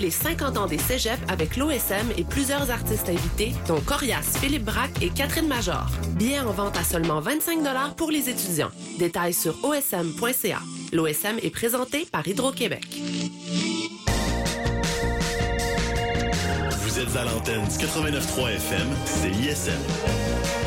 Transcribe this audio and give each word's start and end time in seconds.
les 0.00 0.10
50 0.10 0.56
ans 0.56 0.66
des 0.66 0.78
cégeps 0.78 1.20
avec 1.28 1.56
l'OSM 1.56 2.10
et 2.16 2.24
plusieurs 2.24 2.70
artistes 2.70 3.08
invités, 3.08 3.52
dont 3.66 3.80
Corias, 3.80 4.38
Philippe 4.40 4.64
Braque 4.64 5.02
et 5.02 5.10
Catherine 5.10 5.48
Major. 5.48 5.86
Billets 6.16 6.40
en 6.40 6.52
vente 6.52 6.76
à 6.76 6.84
seulement 6.84 7.20
25 7.20 7.60
pour 7.96 8.10
les 8.10 8.28
étudiants. 8.28 8.70
Détails 8.98 9.34
sur 9.34 9.56
osm.ca. 9.64 10.58
L'OSM 10.92 11.38
est 11.42 11.50
présenté 11.50 12.06
par 12.10 12.26
Hydro-Québec. 12.26 13.00
Vous 16.80 16.98
êtes 16.98 17.16
à 17.16 17.24
l'antenne 17.24 17.64
du 17.64 17.84
89.3 17.84 18.50
FM, 18.56 18.88
c'est 19.04 20.63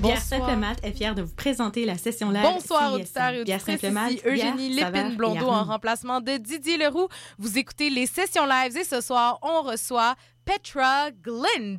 ISM. 0.00 0.08
Pierre 0.08 0.22
Simplemat 0.22 0.76
est 0.82 0.92
fière 0.92 1.14
de 1.14 1.22
vous 1.22 1.34
présenter 1.34 1.84
la 1.84 1.98
session 1.98 2.30
live. 2.30 2.42
Bonsoir 2.42 2.94
auditeurs 2.94 3.32
et 3.32 3.40
auditrices, 3.42 3.82
ici 3.82 4.20
Eugénie 4.24 4.70
Lépine-Blondeau 4.70 5.48
en 5.48 5.64
remplacement 5.64 6.20
de 6.20 6.38
Didier 6.38 6.78
Leroux. 6.78 7.08
Vous 7.38 7.58
écoutez 7.58 7.90
les 7.90 8.06
sessions 8.06 8.46
live 8.46 8.76
et 8.76 8.84
ce 8.84 9.00
soir, 9.00 9.38
on 9.42 9.62
reçoit 9.62 10.14
Petra 10.44 11.10
Glint. 11.10 11.78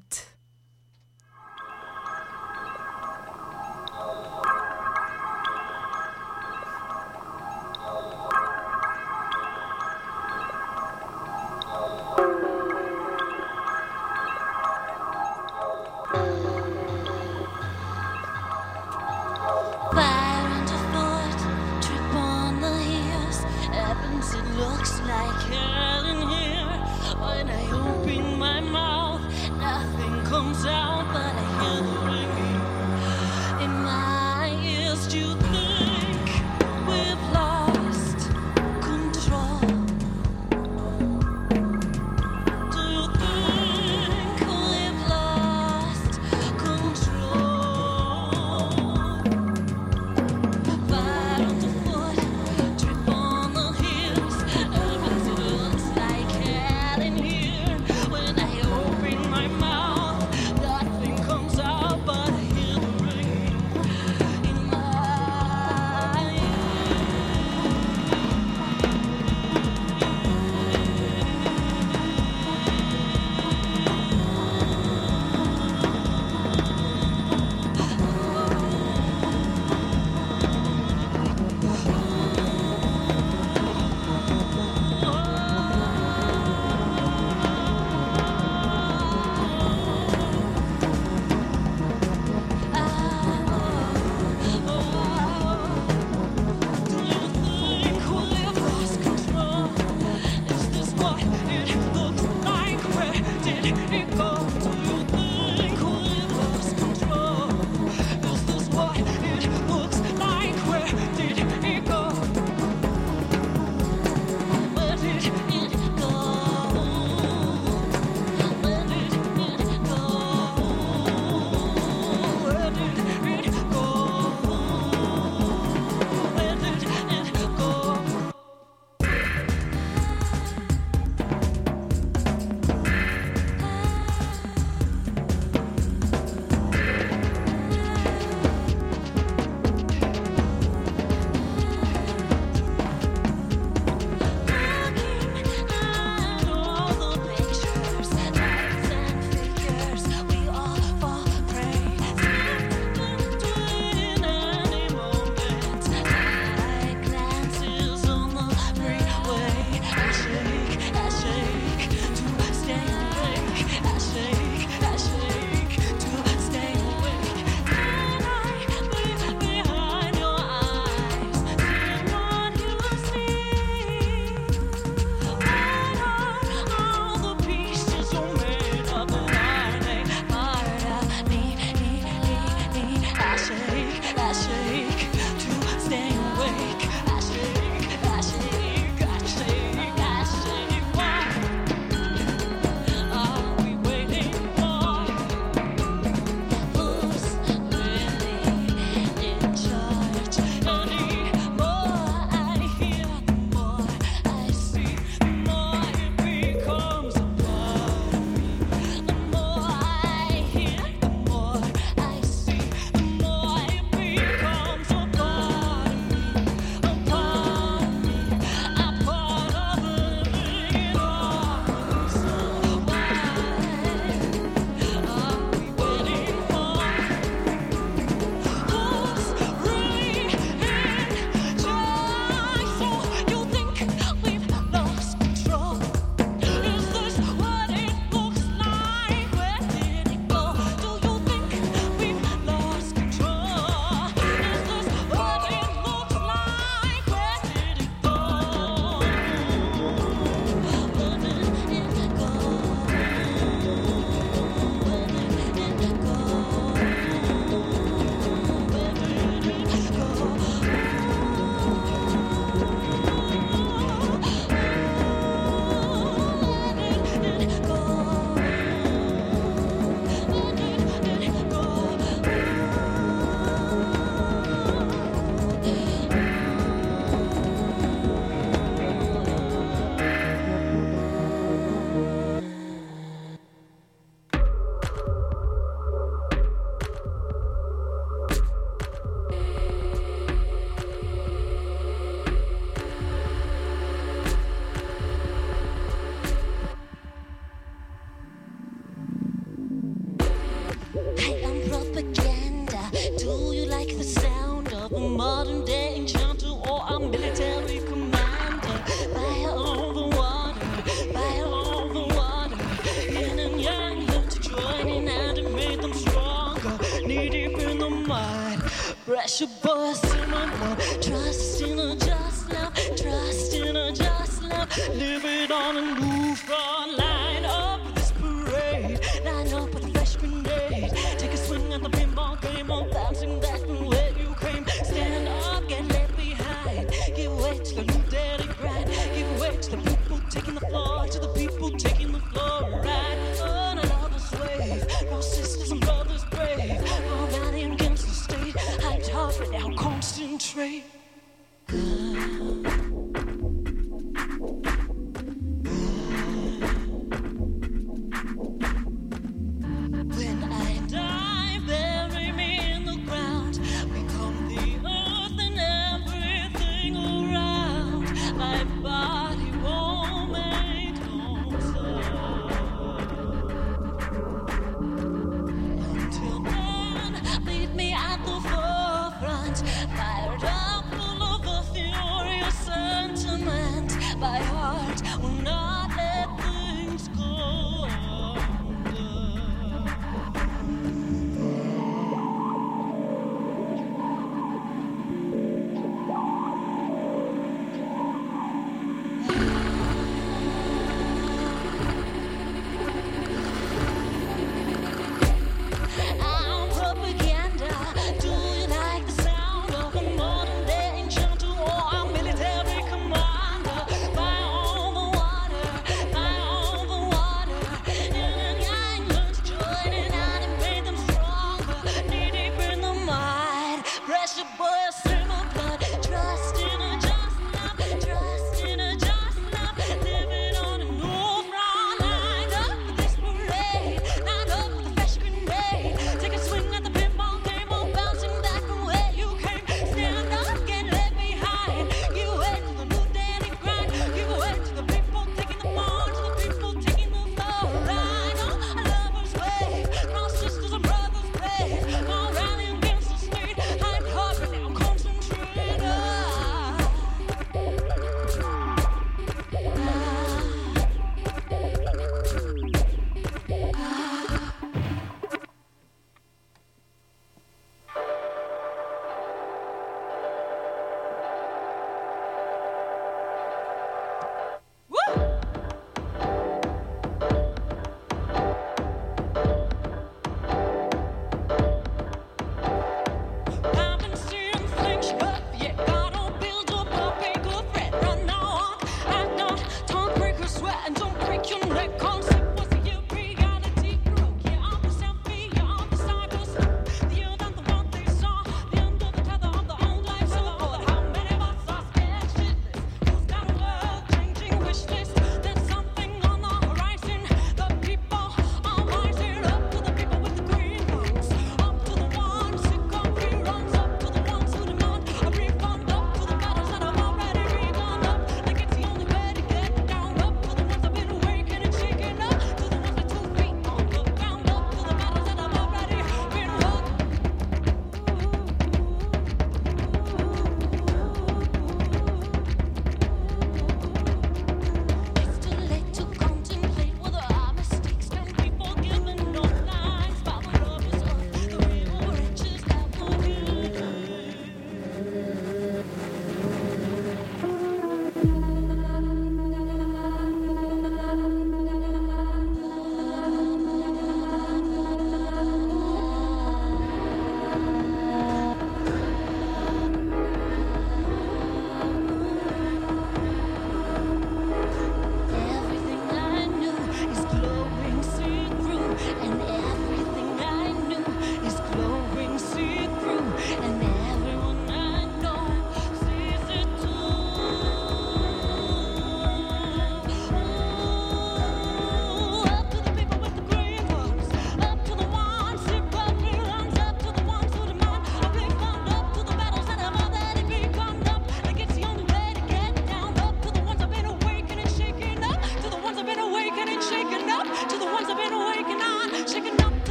To 341.12 341.20
the 341.20 341.28
people 341.28 341.51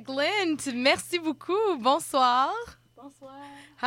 Glint, 0.00 0.72
merci 0.74 1.18
beaucoup. 1.18 1.76
Bonsoir. 1.80 2.50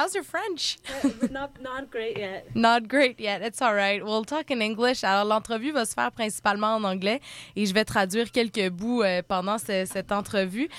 How's 0.02 0.16
your 0.16 0.24
French? 0.24 0.80
not, 1.30 1.62
not 1.62 1.92
great 1.92 2.18
yet. 2.18 2.48
Not 2.56 2.88
great 2.88 3.20
yet. 3.20 3.44
It's 3.44 3.62
all 3.62 3.76
right. 3.76 4.04
We'll 4.04 4.24
talk 4.24 4.50
in 4.50 4.60
English. 4.60 5.04
Alors, 5.04 5.26
l'entrevue 5.26 5.72
va 5.74 5.86
se 5.86 5.94
faire 5.94 6.10
principalement 6.12 6.74
en 6.74 6.84
anglais 6.86 7.22
et 7.56 7.68
je 7.68 7.72
vais 7.76 7.86
traduire 7.86 8.32
quelques 8.32 8.72
bouts 8.72 9.04
euh, 9.04 9.22
pendant 9.22 9.60
ce- 9.60 9.86
cette 9.86 10.12
entrevue. 10.12 10.70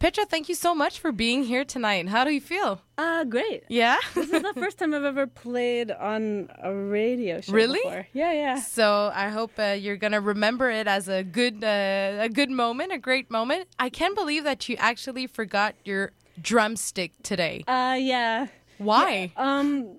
Petra, 0.00 0.24
thank 0.26 0.48
you 0.48 0.56
so 0.56 0.74
much 0.74 0.98
for 0.98 1.12
being 1.12 1.44
here 1.44 1.64
tonight. 1.64 2.08
How 2.08 2.24
do 2.24 2.32
you 2.32 2.40
feel? 2.40 2.80
Uh, 2.98 3.22
great. 3.22 3.62
Yeah? 3.68 3.98
This 4.16 4.32
is 4.32 4.42
the 4.42 4.52
first 4.58 4.78
time 4.80 4.92
I've 4.94 5.04
ever 5.04 5.28
played 5.28 5.92
on 5.92 6.48
a 6.60 6.74
radio 6.74 7.40
show 7.40 7.52
Really? 7.52 7.78
before. 7.84 8.08
Yeah, 8.12 8.32
yeah. 8.32 8.56
So 8.56 9.12
I 9.14 9.28
hope 9.28 9.52
uh, 9.60 9.76
you're 9.78 9.96
gonna 9.96 10.20
remember 10.20 10.68
it 10.70 10.88
as 10.88 11.06
a 11.06 11.22
good, 11.22 11.62
uh, 11.62 12.18
a 12.24 12.28
good 12.28 12.50
moment, 12.50 12.90
a 12.90 12.98
great 12.98 13.30
moment. 13.30 13.68
I 13.78 13.90
can't 13.90 14.16
believe 14.16 14.42
that 14.42 14.68
you 14.68 14.74
actually 14.80 15.28
forgot 15.28 15.76
your 15.84 16.10
drumstick 16.40 17.12
today. 17.22 17.62
Uh, 17.68 17.96
yeah. 17.96 18.48
Why? 18.78 19.32
Um, 19.36 19.96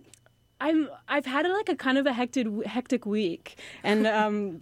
I'm 0.61 0.89
I've 1.07 1.25
had 1.25 1.47
like 1.47 1.69
a 1.69 1.75
kind 1.75 1.97
of 1.97 2.05
a 2.05 2.13
hectic 2.13 2.47
hectic 2.65 3.05
week, 3.05 3.57
and 3.83 4.07
um, 4.07 4.61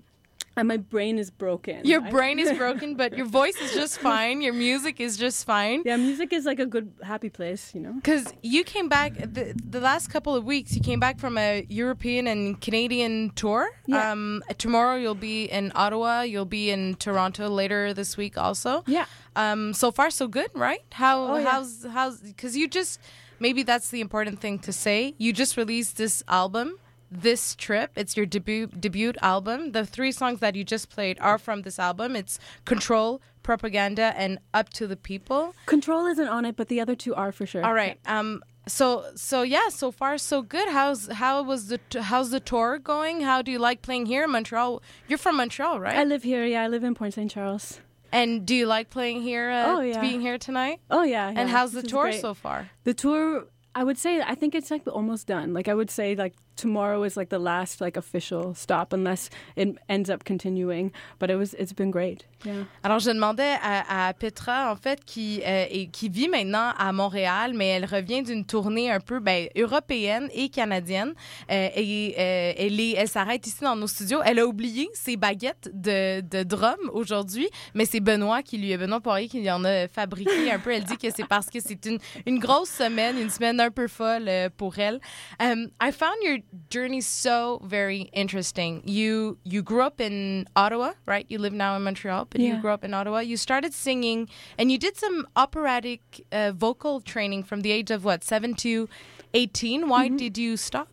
and 0.57 0.67
my 0.67 0.77
brain 0.77 1.17
is 1.19 1.29
broken. 1.31 1.85
Your 1.85 2.01
brain 2.01 2.39
is 2.39 2.51
broken, 2.57 2.95
but 2.95 3.15
your 3.15 3.25
voice 3.25 3.55
is 3.61 3.73
just 3.73 3.99
fine. 3.99 4.41
Your 4.41 4.53
music 4.53 4.99
is 4.99 5.15
just 5.15 5.45
fine. 5.45 5.83
Yeah, 5.85 5.97
music 5.97 6.33
is 6.33 6.45
like 6.45 6.59
a 6.59 6.65
good 6.65 6.91
happy 7.03 7.29
place, 7.29 7.73
you 7.75 7.81
know. 7.81 7.93
Because 7.93 8.33
you 8.41 8.63
came 8.63 8.89
back 8.89 9.13
the, 9.15 9.53
the 9.63 9.79
last 9.79 10.07
couple 10.07 10.35
of 10.35 10.43
weeks, 10.43 10.75
you 10.75 10.81
came 10.81 10.99
back 10.99 11.19
from 11.19 11.37
a 11.37 11.65
European 11.69 12.27
and 12.27 12.59
Canadian 12.59 13.29
tour. 13.35 13.69
Yeah. 13.85 14.11
Um, 14.11 14.43
tomorrow 14.57 14.95
you'll 14.97 15.15
be 15.15 15.45
in 15.45 15.71
Ottawa. 15.75 16.21
You'll 16.23 16.45
be 16.45 16.69
in 16.71 16.95
Toronto 16.95 17.47
later 17.47 17.93
this 17.93 18.17
week 18.17 18.37
also. 18.37 18.83
Yeah. 18.87 19.05
Um, 19.35 19.73
so 19.73 19.91
far 19.91 20.09
so 20.09 20.27
good, 20.27 20.49
right? 20.53 20.81
How 20.91 21.23
Oh, 21.25 21.37
yeah. 21.37 21.49
how's 21.51 21.85
how's 21.85 22.19
because 22.19 22.57
you 22.57 22.67
just 22.67 22.99
maybe 23.41 23.63
that's 23.63 23.89
the 23.89 23.99
important 23.99 24.39
thing 24.39 24.59
to 24.59 24.71
say. 24.71 25.15
You 25.17 25.33
just 25.33 25.57
released 25.57 25.97
this 25.97 26.23
album. 26.27 26.77
This 27.13 27.55
trip, 27.55 27.91
it's 27.97 28.15
your 28.15 28.25
debut 28.25 28.67
debut 28.67 29.11
album. 29.21 29.73
The 29.73 29.85
three 29.85 30.13
songs 30.13 30.39
that 30.39 30.55
you 30.55 30.63
just 30.63 30.89
played 30.89 31.17
are 31.19 31.37
from 31.37 31.63
this 31.63 31.77
album. 31.77 32.15
It's 32.15 32.39
Control, 32.63 33.21
Propaganda, 33.43 34.13
and 34.15 34.39
Up 34.53 34.69
to 34.79 34.87
the 34.87 34.95
People. 34.95 35.53
Control 35.65 36.05
isn't 36.05 36.29
on 36.29 36.45
it, 36.45 36.55
but 36.55 36.69
the 36.69 36.79
other 36.79 36.95
two 36.95 37.13
are 37.13 37.33
for 37.33 37.45
sure. 37.45 37.65
All 37.65 37.73
right. 37.73 37.99
Um. 38.05 38.41
So 38.65 39.03
so 39.15 39.41
yeah. 39.41 39.67
So 39.67 39.91
far 39.91 40.17
so 40.17 40.41
good. 40.41 40.69
How's 40.69 41.07
how 41.07 41.43
was 41.43 41.67
the 41.67 41.79
t- 41.79 41.99
how's 41.99 42.29
the 42.29 42.39
tour 42.39 42.79
going? 42.79 43.19
How 43.19 43.41
do 43.41 43.51
you 43.51 43.59
like 43.59 43.81
playing 43.81 44.05
here 44.05 44.23
in 44.23 44.31
Montreal? 44.31 44.81
You're 45.09 45.17
from 45.17 45.35
Montreal, 45.35 45.81
right? 45.81 45.97
I 45.97 46.05
live 46.05 46.23
here. 46.23 46.45
Yeah, 46.45 46.63
I 46.63 46.69
live 46.69 46.85
in 46.85 46.95
Point 46.95 47.15
St. 47.15 47.29
Charles. 47.29 47.81
And 48.11 48.45
do 48.45 48.53
you 48.55 48.65
like 48.65 48.89
playing 48.89 49.21
here? 49.21 49.49
Uh, 49.49 49.75
Oh, 49.75 49.81
yeah. 49.81 50.01
Being 50.01 50.21
here 50.21 50.37
tonight. 50.37 50.79
Oh 50.89 51.03
yeah. 51.03 51.31
And 51.35 51.49
how's 51.49 51.71
the 51.71 51.81
this 51.81 51.91
tour 51.91 52.11
so 52.11 52.33
far? 52.33 52.69
The 52.83 52.93
tour, 52.93 53.45
I 53.73 53.83
would 53.83 53.97
say, 53.97 54.21
I 54.21 54.35
think 54.35 54.55
it's 54.55 54.69
like 54.71 54.83
almost 54.87 55.27
done. 55.27 55.53
Like 55.53 55.67
I 55.67 55.73
would 55.73 55.89
say, 55.89 56.15
like 56.15 56.33
tomorrow 56.61 57.03
is 57.03 57.15
like 57.17 57.29
the 57.29 57.39
last 57.39 57.81
like 57.81 57.97
official 57.97 58.53
stop, 58.55 58.93
unless 58.93 59.29
it 59.57 59.75
ends 59.89 60.09
up 60.09 60.23
continuing. 60.23 60.91
But 61.19 61.29
it 61.29 61.35
was, 61.37 61.53
it's 61.57 61.73
been 61.73 61.91
great. 61.91 62.25
Yeah. 62.45 62.65
Alors, 62.83 62.99
je 62.99 63.11
demandais 63.11 63.55
à, 63.61 64.07
à 64.09 64.13
Petra, 64.13 64.71
en 64.71 64.75
fait, 64.75 65.03
qui, 65.05 65.41
euh, 65.45 65.65
et- 65.69 65.87
qui 65.89 66.09
vit 66.09 66.27
maintenant 66.27 66.71
à 66.77 66.91
Montréal, 66.91 67.53
mais 67.55 67.67
elle 67.67 67.85
revient 67.85 68.23
d'une 68.23 68.45
tournée 68.45 68.89
un 68.91 68.99
peu 68.99 69.19
ben, 69.19 69.47
européenne 69.55 70.27
et 70.33 70.49
canadienne. 70.49 71.13
Euh, 71.51 71.69
et 71.75 72.15
euh, 72.17 72.53
elle, 72.57 72.79
est- 72.79 72.93
elle 72.97 73.07
s'arrête 73.07 73.45
ici 73.45 73.61
dans 73.63 73.75
nos 73.75 73.87
studios. 73.87 74.19
Elle 74.25 74.39
a 74.39 74.45
oublié 74.47 74.89
ses 74.93 75.17
baguettes 75.17 75.69
de, 75.73 76.21
de 76.21 76.43
drum 76.43 76.77
aujourd'hui, 76.93 77.47
mais 77.75 77.85
c'est 77.85 77.99
Benoît 77.99 78.41
qui 78.41 78.57
lui, 78.57 78.75
Benoît 78.75 78.99
Poirier 79.01 79.27
qui 79.27 79.39
lui 79.39 79.51
en 79.51 79.63
a 79.63 79.87
fabriqué 79.87 80.51
un 80.51 80.59
peu. 80.59 80.71
Elle 80.73 80.83
dit 80.83 80.97
que 80.97 81.09
c'est 81.15 81.27
parce 81.27 81.47
que 81.49 81.59
c'est 81.59 81.85
une, 81.85 81.99
une 82.25 82.39
grosse 82.39 82.69
semaine, 82.69 83.17
une 83.19 83.29
semaine 83.29 83.59
un 83.59 83.69
peu 83.71 83.87
folle 83.87 84.27
euh, 84.27 84.49
pour 84.55 84.79
elle. 84.79 84.99
Um, 85.39 85.67
I 85.81 85.91
found 85.91 86.15
your 86.23 86.37
journey 86.69 87.01
so 87.01 87.61
very 87.63 88.09
interesting. 88.13 88.81
You 88.85 89.37
you 89.43 89.61
grew 89.61 89.81
up 89.81 90.01
in 90.01 90.47
Ottawa, 90.55 90.93
right? 91.05 91.25
You 91.29 91.39
live 91.39 91.53
now 91.53 91.75
in 91.75 91.83
Montreal, 91.83 92.27
but 92.29 92.41
you 92.41 92.57
grew 92.61 92.71
up 92.71 92.83
in 92.83 92.93
Ottawa. 92.93 93.19
You 93.19 93.37
started 93.37 93.73
singing, 93.73 94.29
and 94.57 94.71
you 94.71 94.77
did 94.77 94.97
some 94.97 95.27
operatic 95.35 96.25
uh, 96.31 96.51
vocal 96.51 97.01
training 97.01 97.43
from 97.43 97.61
the 97.61 97.71
age 97.71 97.91
of 97.91 98.03
what 98.03 98.23
seven 98.23 98.53
to 98.55 98.89
eighteen. 99.33 99.89
Why 99.89 100.07
did 100.09 100.37
you 100.37 100.57
stop? 100.57 100.89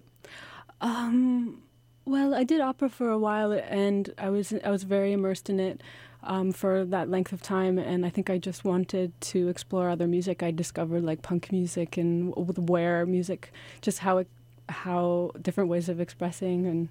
Um, 0.81 1.63
well, 2.05 2.35
I 2.35 2.45
did 2.45 2.61
opera 2.61 2.89
for 2.89 3.11
a 3.11 3.19
while, 3.19 3.53
and 3.53 4.15
I 4.19 4.31
was 4.31 4.53
I 4.65 4.71
was 4.71 4.85
very 4.85 5.13
immersed 5.13 5.51
in 5.51 5.61
it 5.61 5.83
um, 6.23 6.53
for 6.53 6.85
that 6.85 7.09
length 7.09 7.33
of 7.33 7.43
time. 7.43 7.79
And 7.79 8.07
I 8.07 8.11
think 8.11 8.31
I 8.31 8.39
just 8.39 8.65
wanted 8.65 9.13
to 9.21 9.49
explore 9.49 9.89
other 9.91 10.07
music. 10.07 10.43
I 10.43 10.51
discovered 10.51 11.05
like 11.05 11.23
punk 11.23 11.51
music 11.53 11.97
and 11.97 12.35
with 12.37 12.59
where 12.59 13.05
music, 13.07 13.53
just 13.81 14.01
how 14.01 14.19
it, 14.19 14.29
how 14.69 15.33
different 15.41 15.71
ways 15.71 15.89
of 15.89 16.01
expressing, 16.01 16.67
and 16.67 16.89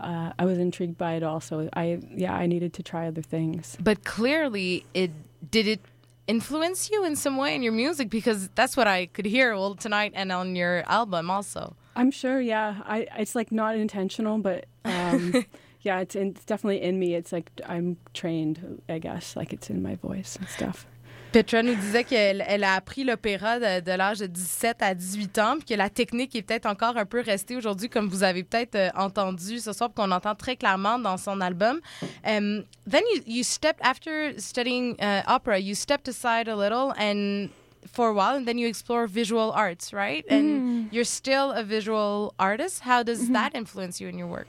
uh, 0.00 0.32
I 0.38 0.44
was 0.44 0.58
intrigued 0.58 0.98
by 0.98 1.14
it 1.14 1.22
all. 1.22 1.40
So 1.40 1.68
I 1.74 2.00
yeah, 2.14 2.34
I 2.34 2.46
needed 2.46 2.72
to 2.74 2.82
try 2.82 3.06
other 3.06 3.22
things. 3.22 3.76
But 3.80 4.04
clearly, 4.04 4.84
it 4.94 5.10
did 5.50 5.66
it 5.66 5.80
influence 6.26 6.90
you 6.90 7.04
in 7.04 7.16
some 7.16 7.36
way 7.36 7.54
in 7.54 7.62
your 7.62 7.72
music 7.72 8.08
because 8.08 8.48
that's 8.54 8.76
what 8.76 8.86
I 8.86 9.06
could 9.06 9.26
hear 9.26 9.54
well 9.54 9.74
tonight 9.74 10.12
and 10.14 10.30
on 10.30 10.54
your 10.56 10.84
album 10.86 11.30
also. 11.30 11.74
I'm 11.94 12.10
sure, 12.10 12.40
yeah. 12.40 12.82
I 12.84 13.06
it's 13.18 13.34
like 13.34 13.52
not 13.52 13.76
intentional, 13.76 14.38
but 14.38 14.66
um, 14.84 15.44
yeah, 15.82 16.00
it's 16.00 16.14
in, 16.14 16.28
it's 16.28 16.44
definitely 16.44 16.82
in 16.82 16.98
me. 16.98 17.14
It's 17.14 17.32
like 17.32 17.50
I'm 17.66 17.96
trained, 18.14 18.82
I 18.88 18.98
guess. 18.98 19.36
Like 19.36 19.52
it's 19.52 19.68
in 19.70 19.82
my 19.82 19.96
voice 19.96 20.36
and 20.36 20.48
stuff. 20.48 20.86
Petra 21.32 21.62
nous 21.62 21.74
disait 21.74 22.04
qu'elle 22.04 22.44
elle 22.46 22.62
a 22.62 22.74
appris 22.74 23.04
l'opéra 23.04 23.58
de, 23.58 23.80
de 23.80 23.92
l'âge 23.92 24.18
de 24.18 24.26
17 24.26 24.82
à 24.82 24.94
18 24.94 25.38
ans, 25.38 25.54
puis 25.56 25.64
que 25.64 25.74
la 25.74 25.88
technique 25.88 26.36
est 26.36 26.42
peut-être 26.42 26.66
encore 26.66 26.98
un 26.98 27.06
peu 27.06 27.20
restée 27.20 27.56
aujourd'hui, 27.56 27.88
comme 27.88 28.08
vous 28.08 28.22
avez 28.22 28.44
peut-être 28.44 28.74
euh, 28.74 28.90
entendu 28.94 29.58
ce 29.58 29.72
soir, 29.72 29.90
qu'on 29.94 30.10
entend 30.10 30.34
très 30.34 30.56
clairement 30.56 30.98
dans 30.98 31.16
son 31.16 31.40
album. 31.40 31.80
Um, 32.26 32.64
then 32.86 33.02
you, 33.14 33.22
you 33.26 33.42
stepped, 33.44 33.80
after 33.82 34.38
studying 34.38 34.94
uh, 35.00 35.22
opera, 35.26 35.58
you 35.58 35.74
stepped 35.74 36.06
aside 36.06 36.48
a 36.48 36.54
little 36.54 36.92
and 36.98 37.48
for 37.90 38.10
a 38.10 38.12
while, 38.12 38.36
and 38.36 38.44
then 38.44 38.58
you 38.58 38.68
explore 38.68 39.06
visual 39.06 39.52
arts, 39.52 39.92
right? 39.94 40.24
And 40.30 40.92
you're 40.92 41.04
still 41.04 41.52
a 41.52 41.64
visual 41.64 42.34
artist. 42.38 42.80
How 42.80 43.02
does 43.02 43.30
that 43.30 43.54
influence 43.54 44.00
you 44.00 44.08
in 44.08 44.18
your 44.18 44.28
work? 44.28 44.48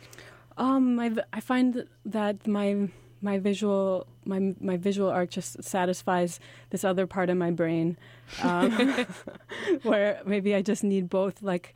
Um, 0.58 1.00
I 1.00 1.12
I 1.32 1.40
find 1.40 1.86
that 2.06 2.46
my 2.46 2.90
my 3.22 3.40
visual 3.40 4.06
my 4.26 4.54
my 4.60 4.78
visual 4.78 5.10
art 5.10 5.30
just 5.32 5.64
satisfies 5.64 6.40
this 6.70 6.84
other 6.84 7.06
part 7.08 7.30
of 7.30 7.38
my 7.38 7.52
brain, 7.52 7.98
um, 8.42 8.72
where 9.84 10.22
maybe 10.26 10.56
I 10.56 10.62
just 10.62 10.84
need 10.84 11.10
both. 11.10 11.42
Like 11.42 11.74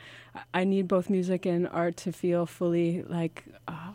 I 0.54 0.63
need 0.63 0.88
both 0.88 1.10
music 1.10 1.46
and 1.46 1.68
art 1.68 1.98
to 1.98 2.12
feel 2.12 2.46
fully 2.46 3.04
like. 3.04 3.44
Uh, 3.68 3.92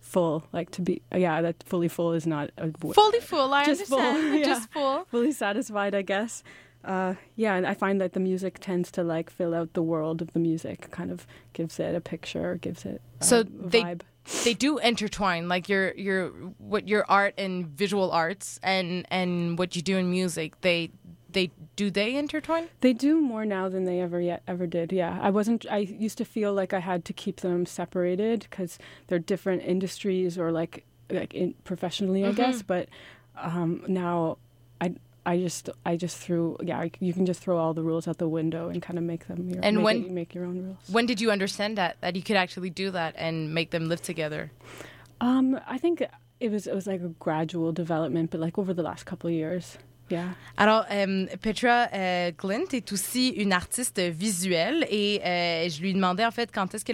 Full, 0.00 0.44
like 0.52 0.70
to 0.72 0.82
be, 0.82 1.02
yeah, 1.12 1.40
that 1.40 1.64
fully 1.66 1.88
full 1.88 2.12
is 2.12 2.24
not 2.24 2.50
a 2.58 2.68
w- 2.68 2.92
Fully 2.94 3.18
full, 3.20 3.52
I 3.52 3.64
Just 3.64 3.86
full, 3.86 3.98
understand. 3.98 4.38
yeah. 4.38 4.44
Just 4.44 4.70
full. 4.70 5.04
fully 5.10 5.32
satisfied, 5.32 5.92
I 5.94 6.02
guess. 6.02 6.44
Uh, 6.84 7.14
yeah, 7.34 7.54
and 7.54 7.66
I 7.66 7.74
find 7.74 8.00
that 8.00 8.12
the 8.12 8.20
music 8.20 8.58
tends 8.60 8.92
to 8.92 9.02
like 9.02 9.28
fill 9.28 9.54
out 9.54 9.72
the 9.72 9.82
world 9.82 10.22
of 10.22 10.32
the 10.32 10.38
music, 10.38 10.88
kind 10.92 11.10
of 11.10 11.26
gives 11.52 11.80
it 11.80 11.96
a 11.96 12.00
picture, 12.00 12.58
gives 12.60 12.84
it 12.84 13.00
a 13.20 13.24
So 13.24 13.42
they- 13.42 13.82
vibe. 13.82 14.02
They 14.44 14.54
do 14.54 14.78
intertwine 14.78 15.48
like 15.48 15.68
your 15.68 15.94
your 15.94 16.28
what 16.58 16.88
your 16.88 17.04
art 17.08 17.34
and 17.36 17.66
visual 17.66 18.10
arts 18.10 18.58
and 18.62 19.06
and 19.10 19.58
what 19.58 19.76
you 19.76 19.82
do 19.82 19.96
in 19.96 20.10
music 20.10 20.60
they 20.62 20.90
they 21.30 21.50
do 21.76 21.90
they 21.90 22.16
intertwine 22.16 22.68
They 22.80 22.92
do 22.92 23.20
more 23.20 23.44
now 23.44 23.68
than 23.68 23.84
they 23.84 24.00
ever 24.00 24.20
yet 24.20 24.42
ever 24.46 24.66
did. 24.66 24.92
Yeah, 24.92 25.18
I 25.20 25.30
wasn't. 25.30 25.66
I 25.70 25.78
used 25.78 26.16
to 26.18 26.24
feel 26.24 26.52
like 26.54 26.72
I 26.72 26.78
had 26.78 27.04
to 27.06 27.12
keep 27.12 27.40
them 27.40 27.66
separated 27.66 28.46
because 28.48 28.78
they're 29.08 29.18
different 29.18 29.62
industries 29.62 30.38
or 30.38 30.52
like 30.52 30.84
like 31.10 31.34
in, 31.34 31.54
professionally, 31.64 32.24
I 32.24 32.32
guess. 32.32 32.62
But 32.62 32.88
um, 33.36 33.82
now, 33.88 34.38
I 34.80 34.94
I 35.26 35.38
just 35.38 35.70
I 35.86 35.96
just 35.96 36.16
threw 36.18 36.56
yeah. 36.62 36.78
I, 36.80 36.90
you 37.00 37.12
can 37.14 37.24
just 37.26 37.40
throw 37.40 37.56
all 37.58 37.72
the 37.74 37.82
rules 37.82 38.06
out 38.08 38.18
the 38.18 38.28
window 38.28 38.68
and 38.68 38.82
kind 38.82 38.98
of 38.98 39.04
make 39.04 39.26
them 39.26 39.48
your 39.48 39.60
And 39.62 39.76
make, 39.78 39.84
when- 39.84 40.04
it- 40.04 40.10
make 40.10 40.34
your 40.34 40.44
own 40.44 40.58
rules. 40.64 40.78
when 40.90 41.06
did 41.06 41.20
you 41.20 41.30
understand 41.30 41.78
that 41.78 41.96
that 42.02 42.14
you 42.16 42.22
could 42.22 42.36
actually 42.36 42.70
do 42.70 42.90
that 42.90 43.14
and 43.16 43.54
make 43.54 43.70
them 43.70 43.88
live 43.88 44.02
together 44.02 44.50
Um, 45.20 45.58
I 45.66 45.78
think 45.78 46.02
it 46.40 46.50
was 46.50 46.66
it 46.66 46.74
was 46.74 46.86
like 46.86 47.00
a 47.00 47.08
gradual 47.26 47.72
development, 47.72 48.30
but 48.30 48.40
like 48.40 48.58
over 48.58 48.74
the 48.74 48.82
last 48.82 49.04
couple 49.06 49.28
of 49.28 49.34
years. 49.34 49.78
Alors, 50.56 50.84
euh, 50.92 51.26
Petra 51.40 51.88
euh, 51.92 52.30
Glint 52.38 52.72
est 52.72 52.92
aussi 52.92 53.28
une 53.30 53.52
artiste 53.52 54.00
visuelle 54.00 54.86
et 54.90 55.20
euh, 55.24 55.68
je 55.68 55.80
lui 55.80 55.94
demandais 55.94 56.24
en 56.24 56.30
fait 56.30 56.50
quand 56.52 56.74
est-ce 56.74 56.84
que 56.84 56.92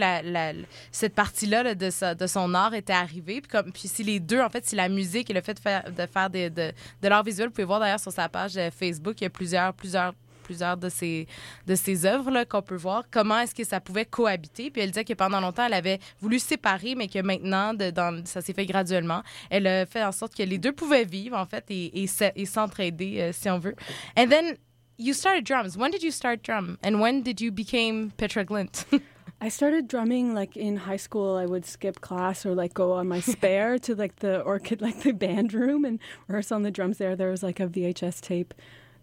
cette 0.93 1.14
partie-là 1.14 1.62
là, 1.62 1.75
de, 1.75 2.26
son 2.26 2.55
art 2.55 2.75
était 2.75 2.93
arrivée. 2.93 3.40
Puis, 3.40 3.50
comme, 3.50 3.73
puis 3.73 3.88
si 3.88 4.02
les 4.02 4.21
deux, 4.21 4.40
en 4.40 4.49
fait, 4.49 4.67
si 4.67 4.76
la 4.76 4.88
musique 4.88 5.31
et 5.31 5.35
le 5.35 5.40
fait 5.40 5.55
de 5.55 5.61
faire, 6.07 6.31
de, 6.31 6.49
de 6.49 7.09
l'art 7.09 7.25
visuel, 7.25 7.49
vous 7.49 7.52
pouvez 7.52 7.64
voir 7.64 7.81
d'ailleurs 7.81 8.00
sur 8.00 8.12
sa 8.12 8.29
page 8.29 8.57
euh, 8.57 8.71
Facebook, 8.71 9.21
il 9.21 9.25
y 9.25 9.26
a 9.26 9.31
plusieurs, 9.31 9.75
plusieurs 9.75 10.14
plusieurs 10.50 10.76
de 10.76 10.88
ses, 10.88 11.28
de 11.69 11.76
ses 11.76 12.04
œuvres 12.04 12.42
qu'on 12.42 12.61
peut 12.61 12.75
voir. 12.75 13.04
Comment 13.09 13.38
est-ce 13.38 13.54
que 13.54 13.62
ça 13.62 13.78
pouvait 13.78 14.04
cohabiter? 14.04 14.69
Puis 14.73 14.83
elle 14.83 14.90
disait 14.90 15.04
que 15.04 15.14
pendant 15.14 15.40
longtemps, 15.40 15.66
elle 15.66 15.75
avait 15.75 16.00
voulu 16.21 16.40
séparer, 16.40 16.97
mais 16.97 17.07
que 17.07 17.21
maintenant, 17.21 17.73
de, 17.73 17.90
dans, 17.90 18.26
ça 18.26 18.40
s'est 18.40 18.52
fait 18.52 18.66
graduellement. 18.66 19.23
Elle 19.49 19.69
a 19.69 19.87
fait 19.87 20.02
en 20.02 20.11
sorte 20.11 20.35
que 20.35 20.42
les 20.42 20.59
deux 20.59 20.73
pouvaient 20.73 21.04
vivre, 21.04 21.37
en 21.37 21.47
fait, 21.47 21.64
et, 21.71 22.02
et, 22.02 22.09
et 22.35 22.47
s'entraider, 22.47 23.21
euh, 23.21 23.33
si 23.33 23.49
on 23.49 23.61
veut. 23.61 23.76
And 24.19 24.26
then 24.26 24.57
you 24.99 25.14
started 25.14 25.45
drums. 25.45 25.76
When 25.76 25.92
did 25.92 26.02
you 26.02 26.11
start 26.11 26.42
drum? 26.42 26.78
And 26.83 27.00
when 27.00 27.23
did 27.23 27.40
you 27.40 27.52
become 27.52 28.11
Petra 28.16 28.45
Glint? 28.45 28.87
I 29.40 29.50
started 29.50 29.87
drumming 29.87 30.35
like 30.35 30.57
in 30.57 30.76
high 30.76 30.99
school. 30.99 31.37
I 31.37 31.47
would 31.47 31.64
skip 31.64 32.00
class 32.00 32.45
or 32.45 32.57
like 32.57 32.75
go 32.75 32.92
on 32.92 33.07
my 33.07 33.21
spare 33.21 33.78
to 33.87 33.95
like 33.95 34.16
the 34.16 34.42
orchid, 34.42 34.83
like 34.83 35.02
the 35.02 35.12
band 35.12 35.54
room 35.54 35.85
and 35.85 36.00
rehearse 36.26 36.50
on 36.50 36.64
the 36.64 36.73
drums 36.73 36.99
there. 36.99 37.14
There 37.14 37.30
was 37.30 37.45
like 37.45 37.61
a 37.61 37.69
VHS 37.69 38.21
tape 38.21 38.52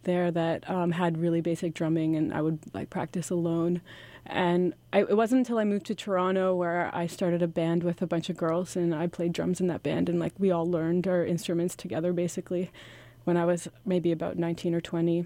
there 0.04 0.32
that 0.32 0.70
um, 0.70 0.92
had 0.92 1.18
really 1.18 1.42
basic 1.42 1.74
drumming, 1.74 2.16
and 2.16 2.34
I 2.34 2.42
would 2.42 2.60
like 2.74 2.90
practice 2.90 3.30
alone. 3.30 3.82
And 4.26 4.74
I, 4.92 5.00
it 5.02 5.16
wasn't 5.16 5.40
until 5.40 5.58
I 5.58 5.64
moved 5.64 5.86
to 5.86 5.96
Toronto 5.96 6.54
where 6.54 6.90
I 6.94 7.08
started 7.08 7.42
a 7.42 7.48
band 7.48 7.84
with 7.84 8.02
a 8.02 8.08
bunch 8.08 8.30
of 8.30 8.36
girls, 8.38 8.76
and 8.76 8.94
I 8.94 9.08
played 9.08 9.32
drums 9.34 9.62
in 9.62 9.68
that 9.68 9.84
band, 9.84 10.10
and 10.10 10.20
like 10.20 10.34
we 10.38 10.52
all 10.52 10.70
learned 10.70 11.08
our 11.08 11.26
instruments 11.26 11.76
together 11.76 12.12
basically. 12.14 12.70
When 13.24 13.36
I 13.38 13.44
was 13.44 13.68
maybe 13.86 14.14
about 14.14 14.38
19 14.38 14.74
or 14.74 14.80
20. 14.80 15.26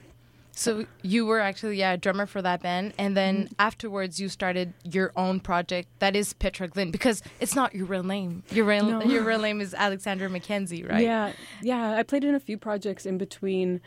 So 0.54 0.86
you 1.02 1.26
were 1.26 1.40
actually 1.40 1.78
yeah 1.78 1.94
a 1.94 1.98
drummer 1.98 2.26
for 2.26 2.42
that 2.42 2.62
band, 2.62 2.94
and 2.98 3.16
then 3.16 3.50
afterwards 3.58 4.20
you 4.20 4.28
started 4.28 4.74
your 4.84 5.12
own 5.16 5.40
project 5.40 5.88
that 6.00 6.16
is 6.16 6.34
Petra 6.34 6.68
Glynt 6.68 6.92
because 6.92 7.22
it's 7.40 7.56
not 7.56 7.74
your 7.74 7.86
real 7.86 8.04
name. 8.04 8.44
Your 8.52 8.66
real 8.66 8.86
No. 8.86 9.02
your 9.04 9.24
real 9.24 9.40
name 9.40 9.62
is 9.62 9.74
Alexandra 9.74 10.30
Mackenzie, 10.30 10.84
right? 10.84 11.04
Yeah, 11.04 11.34
yeah. 11.62 11.96
I 11.96 12.04
played 12.04 12.24
in 12.24 12.36
a 12.36 12.40
few 12.40 12.58
projects 12.58 13.06
in 13.06 13.18
between, 13.18 13.82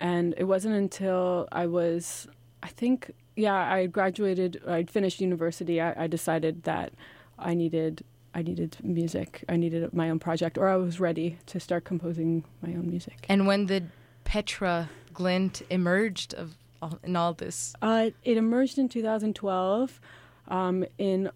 and 0.00 0.34
it 0.36 0.44
wasn't 0.44 0.74
until 0.74 1.46
I 1.52 1.66
was, 1.66 2.26
I 2.62 2.68
think, 2.68 3.12
yeah, 3.36 3.54
I 3.54 3.86
graduated, 3.86 4.60
I'd 4.66 4.90
finished 4.90 5.20
university. 5.20 5.80
I, 5.80 6.04
I 6.04 6.06
decided 6.08 6.64
that 6.64 6.92
I 7.38 7.54
needed, 7.54 8.02
I 8.34 8.42
needed 8.42 8.76
music. 8.82 9.44
I 9.48 9.56
needed 9.56 9.92
my 9.94 10.10
own 10.10 10.18
project, 10.18 10.58
or 10.58 10.68
I 10.68 10.76
was 10.76 10.98
ready 10.98 11.38
to 11.46 11.60
start 11.60 11.84
composing 11.84 12.44
my 12.62 12.70
own 12.70 12.88
music. 12.90 13.24
And 13.28 13.46
when 13.46 13.66
the 13.66 13.84
Petra 14.24 14.88
Glynt 15.14 15.62
emerged 15.70 16.34
of 16.34 16.56
all- 16.82 16.98
in 17.04 17.14
all 17.14 17.34
this? 17.34 17.74
Uh, 17.82 18.10
it 18.24 18.36
emerged 18.36 18.78
in 18.78 18.88
2012. 18.88 20.00
Um, 20.48 20.84
in 20.98 21.30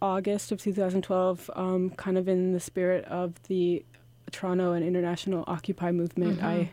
August 0.00 0.52
of 0.52 0.60
2012, 0.60 1.50
um, 1.54 1.90
kind 1.90 2.16
of 2.16 2.28
in 2.28 2.52
the 2.52 2.60
spirit 2.60 3.04
of 3.06 3.42
the 3.44 3.84
Toronto 4.30 4.72
and 4.72 4.84
international 4.84 5.44
Occupy 5.46 5.90
movement, 5.92 6.42
I, 6.42 6.70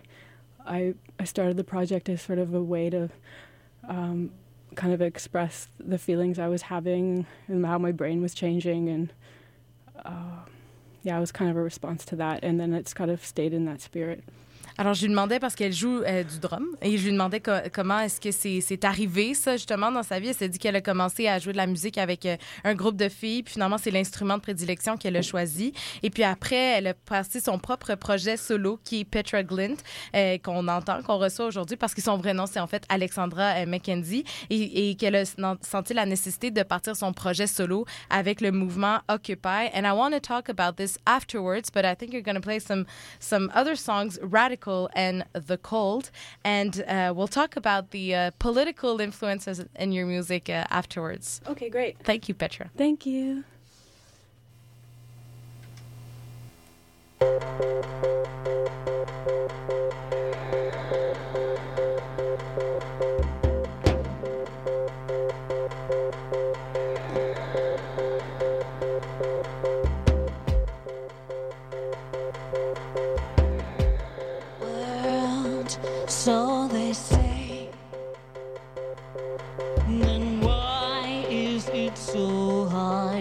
I, 0.65 0.93
I 1.19 1.23
started 1.23 1.57
the 1.57 1.63
project 1.63 2.09
as 2.09 2.21
sort 2.21 2.39
of 2.39 2.53
a 2.53 2.61
way 2.61 2.89
to 2.89 3.09
um, 3.87 4.31
kind 4.75 4.93
of 4.93 5.01
express 5.01 5.67
the 5.79 5.97
feelings 5.97 6.39
I 6.39 6.47
was 6.47 6.63
having 6.63 7.25
and 7.47 7.65
how 7.65 7.77
my 7.77 7.91
brain 7.91 8.21
was 8.21 8.33
changing, 8.33 8.89
and 8.89 9.13
uh, 10.05 10.45
yeah, 11.03 11.17
it 11.17 11.19
was 11.19 11.31
kind 11.31 11.51
of 11.51 11.57
a 11.57 11.61
response 11.61 12.05
to 12.05 12.15
that. 12.17 12.43
And 12.43 12.59
then 12.59 12.73
it's 12.73 12.93
kind 12.93 13.11
of 13.11 13.25
stayed 13.25 13.53
in 13.53 13.65
that 13.65 13.81
spirit. 13.81 14.23
Alors, 14.77 14.93
je 14.93 15.01
lui 15.01 15.09
demandais, 15.09 15.39
parce 15.39 15.55
qu'elle 15.55 15.73
joue 15.73 16.01
euh, 16.03 16.23
du 16.23 16.39
drum, 16.39 16.65
et 16.81 16.97
je 16.97 17.05
lui 17.05 17.11
demandais 17.11 17.39
co- 17.39 17.51
comment 17.73 17.99
est-ce 17.99 18.19
que 18.19 18.31
c'est 18.31 18.85
arrivé, 18.85 19.33
ça, 19.33 19.57
justement, 19.57 19.91
dans 19.91 20.03
sa 20.03 20.19
vie. 20.19 20.29
Elle 20.29 20.35
s'est 20.35 20.49
dit 20.49 20.59
qu'elle 20.59 20.75
a 20.75 20.81
commencé 20.81 21.27
à 21.27 21.39
jouer 21.39 21.51
de 21.53 21.57
la 21.57 21.67
musique 21.67 21.97
avec 21.97 22.25
euh, 22.25 22.37
un 22.63 22.73
groupe 22.73 22.95
de 22.95 23.09
filles, 23.09 23.43
puis 23.43 23.53
finalement, 23.53 23.77
c'est 23.77 23.91
l'instrument 23.91 24.37
de 24.37 24.41
prédilection 24.41 24.97
qu'elle 24.97 25.17
a 25.17 25.21
choisi. 25.21 25.73
Et 26.03 26.09
puis 26.09 26.23
après, 26.23 26.55
elle 26.77 26.87
a 26.87 26.93
passé 26.93 27.39
son 27.39 27.59
propre 27.59 27.95
projet 27.95 28.37
solo, 28.37 28.79
qui 28.83 29.01
est 29.01 29.05
Petra 29.05 29.43
Glint, 29.43 29.75
euh, 30.15 30.37
qu'on 30.37 30.67
entend, 30.67 31.01
qu'on 31.03 31.17
reçoit 31.17 31.45
aujourd'hui, 31.45 31.75
parce 31.77 31.93
que 31.93 32.01
son 32.01 32.17
vrai 32.17 32.33
nom, 32.33 32.45
c'est 32.45 32.59
en 32.59 32.67
fait 32.67 32.83
Alexandra 32.89 33.65
Mackenzie, 33.65 34.23
et, 34.49 34.89
et 34.89 34.95
qu'elle 34.95 35.15
a 35.15 35.25
sen- 35.25 35.57
senti 35.61 35.93
la 35.93 36.05
nécessité 36.05 36.51
de 36.51 36.63
partir 36.63 36.95
son 36.95 37.13
projet 37.13 37.47
solo 37.47 37.85
avec 38.09 38.41
le 38.41 38.51
mouvement 38.51 38.99
Occupy. 39.09 39.69
And 39.73 39.85
I 39.85 39.91
want 39.91 40.11
to 40.11 40.19
talk 40.19 40.49
about 40.49 40.77
this 40.77 40.97
afterwards, 41.05 41.69
but 41.73 41.83
I 41.85 41.95
think 41.95 42.13
you're 42.13 42.23
going 42.23 42.35
to 42.35 42.41
play 42.41 42.59
some 42.59 42.85
some 43.19 43.51
other 43.53 43.75
songs, 43.75 44.19
Radical 44.21 44.60
and 44.93 45.25
The 45.33 45.57
Cold, 45.57 46.11
and 46.43 46.83
uh, 46.87 47.13
we'll 47.15 47.27
talk 47.27 47.55
about 47.55 47.91
the 47.91 48.15
uh, 48.15 48.31
political 48.39 49.01
influences 49.01 49.65
in 49.75 49.91
your 49.91 50.05
music 50.05 50.49
uh, 50.49 50.65
afterwards. 50.69 51.41
Okay, 51.47 51.69
great. 51.69 51.97
Thank 52.03 52.29
you, 52.29 52.35
Petra. 52.35 52.69
Thank 52.77 53.05
you. 53.05 53.43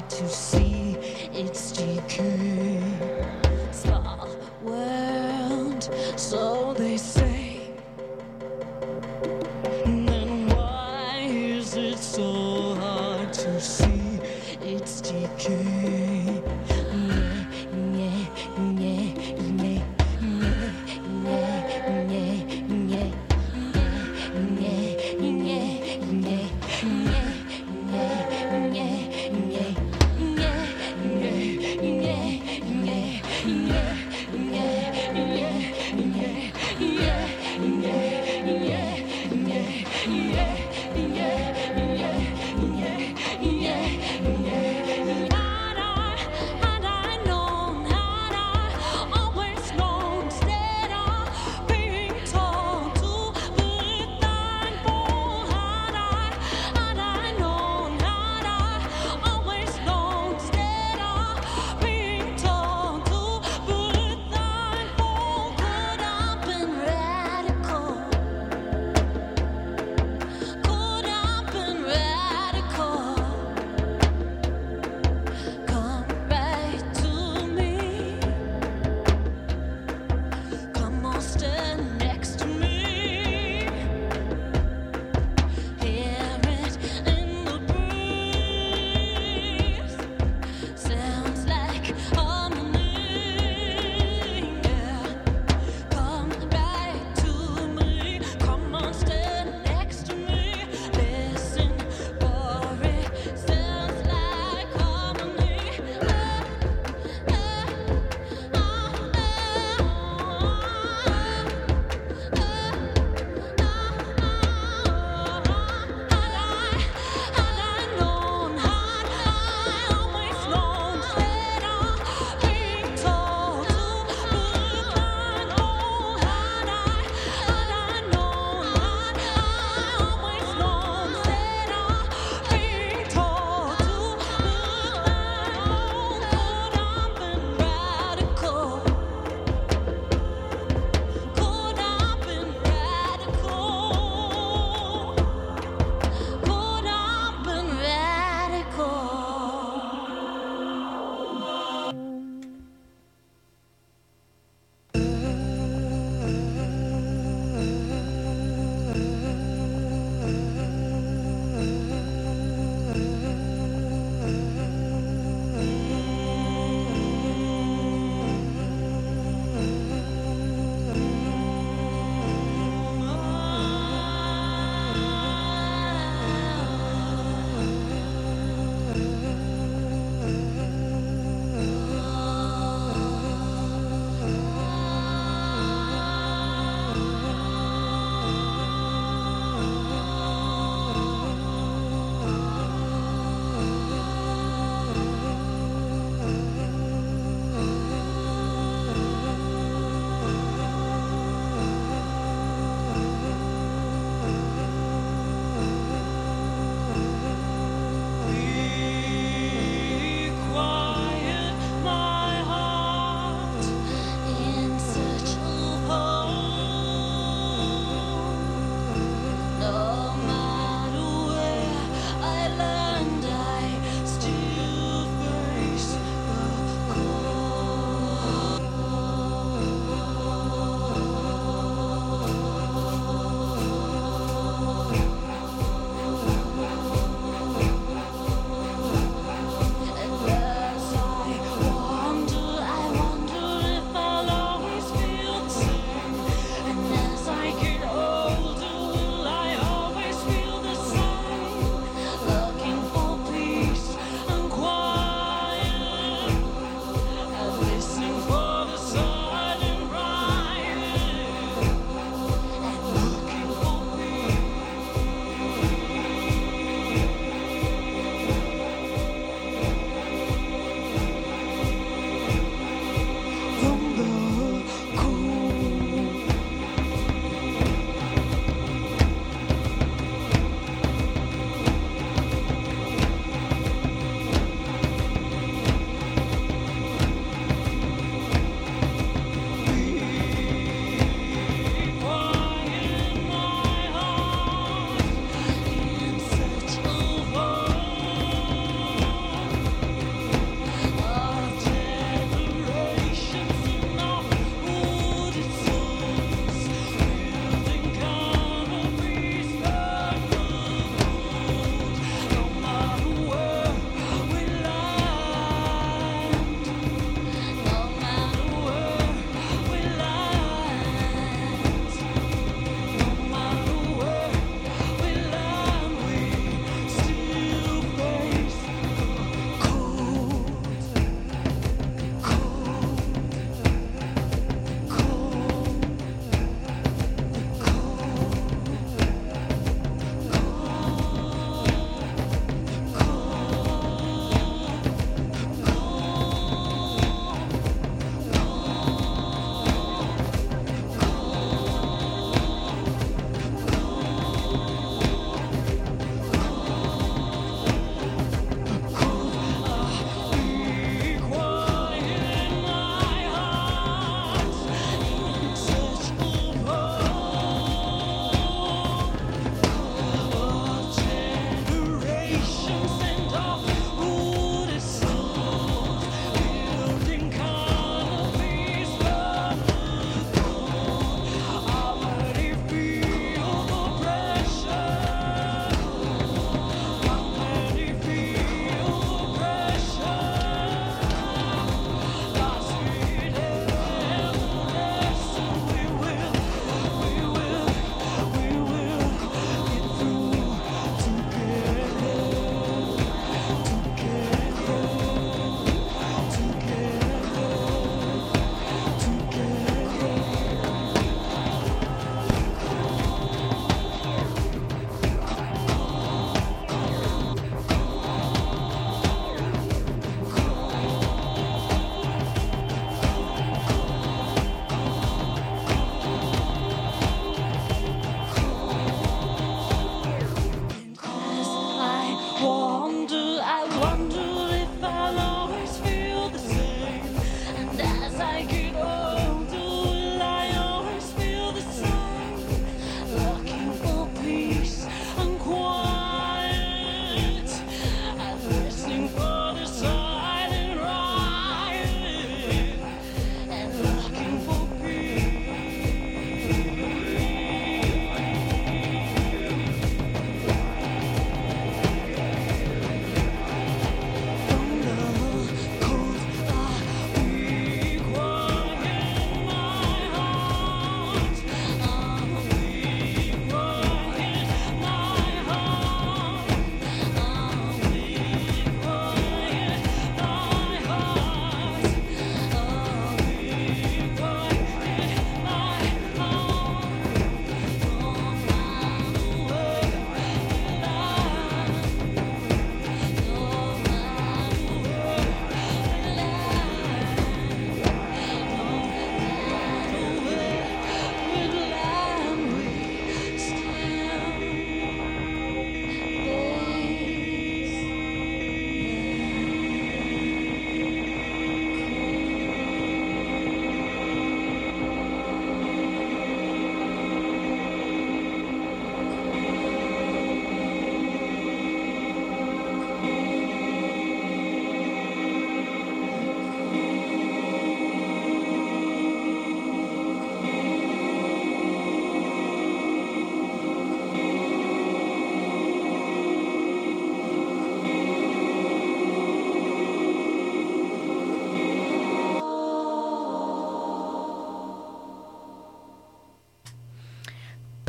To 0.08 0.28
see 0.28 0.59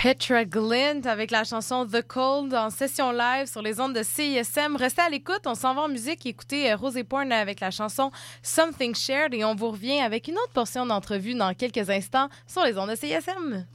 Petra 0.02 0.46
Glint 0.46 1.06
avec 1.06 1.30
la 1.30 1.44
chanson 1.44 1.86
The 1.86 2.02
Cold 2.02 2.56
en 2.56 2.72
session 2.72 3.12
live 3.12 3.46
sur 3.46 3.62
les 3.62 3.80
ondes 3.80 3.94
de 3.94 4.02
CISM. 4.02 4.76
Restez 4.76 5.04
à 5.04 5.10
l'écoute, 5.10 5.42
on 5.46 5.54
s'en 5.54 5.76
va 5.76 5.82
en 5.82 5.90
musique. 5.90 6.26
Écoutez 6.26 6.72
euh, 6.72 6.76
Rosé 6.76 7.04
Porn 7.04 7.32
avec 7.32 7.60
la 7.60 7.70
chanson 7.70 8.10
Something 8.42 8.96
Shared 8.96 9.36
et 9.36 9.46
on 9.46 9.54
vous 9.54 9.70
revient 9.70 10.00
avec 10.00 10.28
une 10.28 10.40
autre 10.40 10.54
portion 10.54 10.88
d'entrevue 10.88 11.36
dans 11.36 11.54
quelques 11.54 11.88
instants 11.92 12.30
sur 12.48 12.64
les 12.64 12.80
ondes 12.80 12.90
de 12.90 12.96
CISM. 12.96 13.68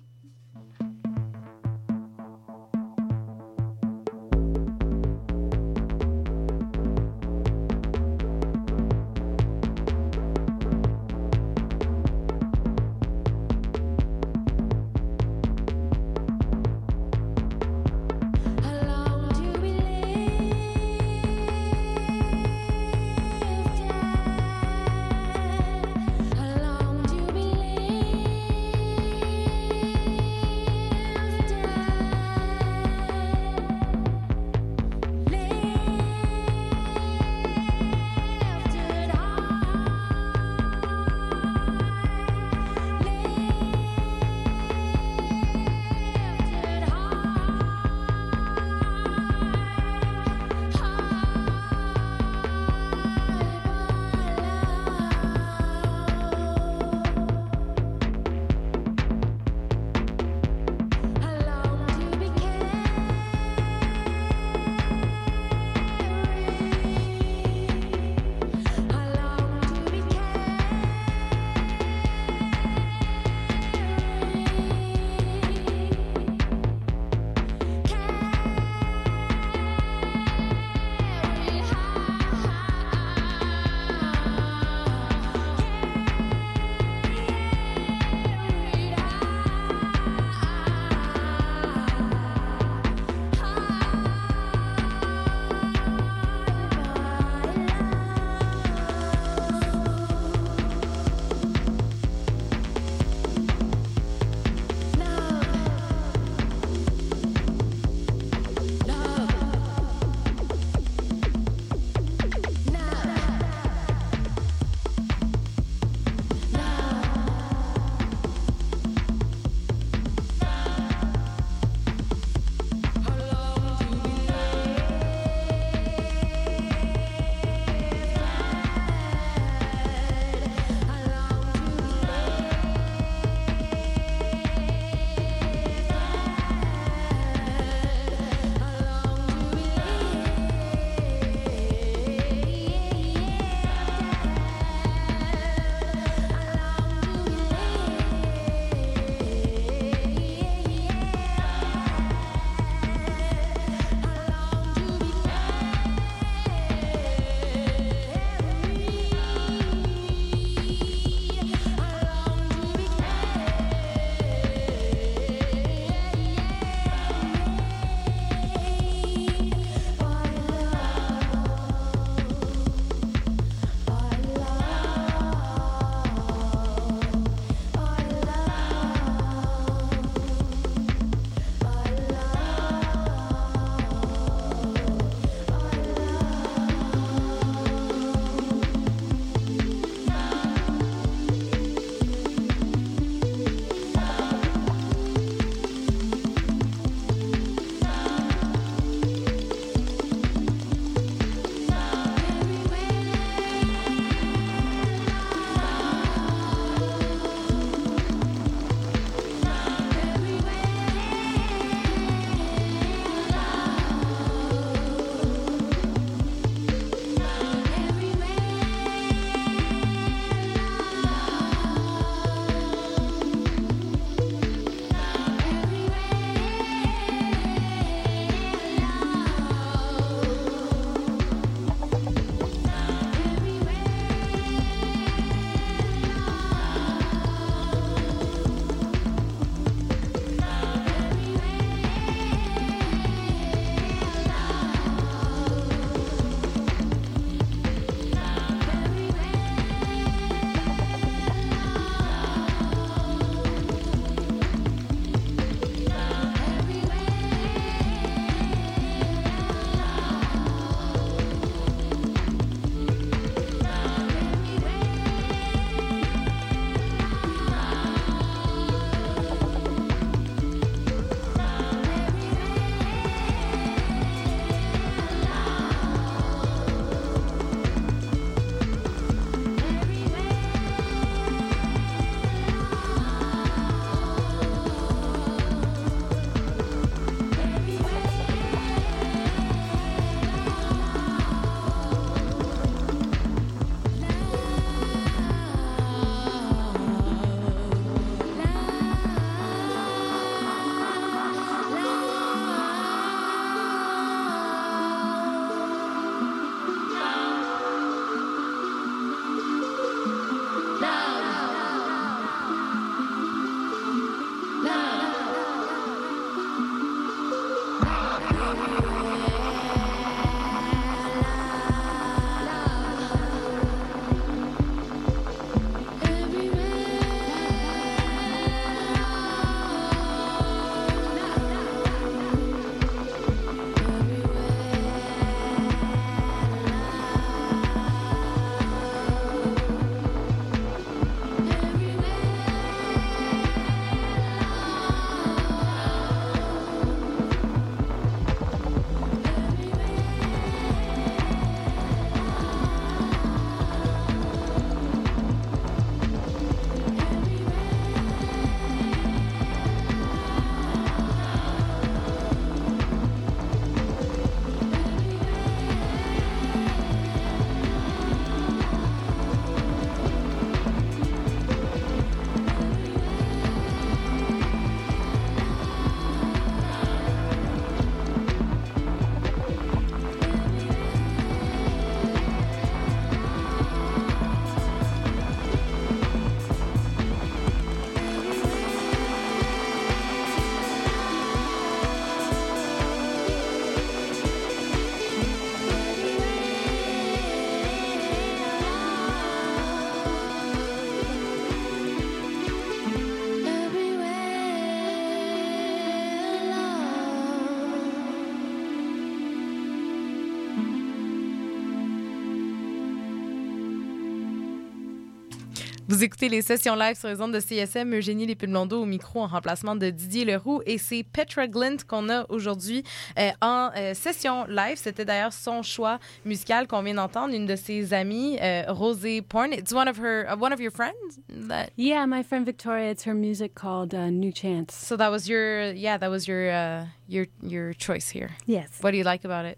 Vous 415.97 416.05
écoutez 416.05 416.29
les 416.29 416.43
sessions 416.43 416.75
live 416.77 416.95
sur 416.95 417.09
les 417.09 417.23
ondes 417.23 417.33
de 417.33 417.41
CSM, 417.41 417.95
Eugénie 417.95 418.27
Lépine-Blondeau 418.27 418.83
au 418.83 418.85
micro 418.85 419.21
en 419.23 419.29
remplacement 419.29 419.75
de 419.77 419.89
Didier 419.89 420.27
Leroux. 420.27 420.61
Et 420.67 420.77
c'est 420.77 421.03
Petra 421.03 421.47
Glint 421.49 421.79
qu'on 421.89 422.11
a 422.11 422.27
aujourd'hui 422.29 422.83
euh, 423.19 423.31
en 423.41 423.71
euh, 423.75 423.95
session 423.95 424.45
live. 424.47 424.77
C'était 424.77 425.07
d'ailleurs 425.07 425.33
son 425.33 425.63
choix 425.63 425.99
musical 426.27 426.67
qu'on 426.67 426.83
vient 426.83 426.93
d'entendre. 426.97 427.33
Une 427.33 427.47
de 427.47 427.57
ses 427.57 427.95
amies, 427.95 428.37
euh, 428.43 428.65
Rosé 428.69 429.23
Porn. 429.23 429.55
It's 429.55 429.73
one 429.73 429.89
of 429.89 429.97
her, 429.99 430.27
uh, 430.31 430.37
one 430.39 430.53
of 430.53 430.61
your 430.61 430.71
friends? 430.71 431.19
That, 431.31 431.71
Yeah, 431.79 432.05
my 432.07 432.23
friend 432.23 432.45
Victoria. 432.45 432.91
It's 432.91 433.05
her 433.07 433.15
music 433.15 433.55
called 433.55 433.95
uh, 433.95 434.11
New 434.11 434.33
Chance. 434.33 434.75
so 434.75 434.99
that 434.99 435.11
was 435.11 435.27
your, 435.27 435.73
yeah, 435.73 435.97
that 435.97 436.11
was 436.11 436.29
your, 436.29 436.51
uh, 436.51 436.85
your, 437.09 437.27
your 437.43 437.73
choice 437.73 438.11
here. 438.11 438.37
Yes. 438.45 438.69
What 438.83 438.91
do 438.91 438.99
you 438.99 439.05
like 439.05 439.25
about 439.25 439.47
it? 439.47 439.57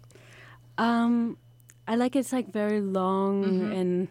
Um, 0.77 1.35
I 1.85 1.95
like 1.97 2.15
it's 2.15 2.31
like 2.31 2.53
very 2.53 2.79
long 2.79 3.43
Mm-hmm. 3.43 3.71
and 3.73 4.07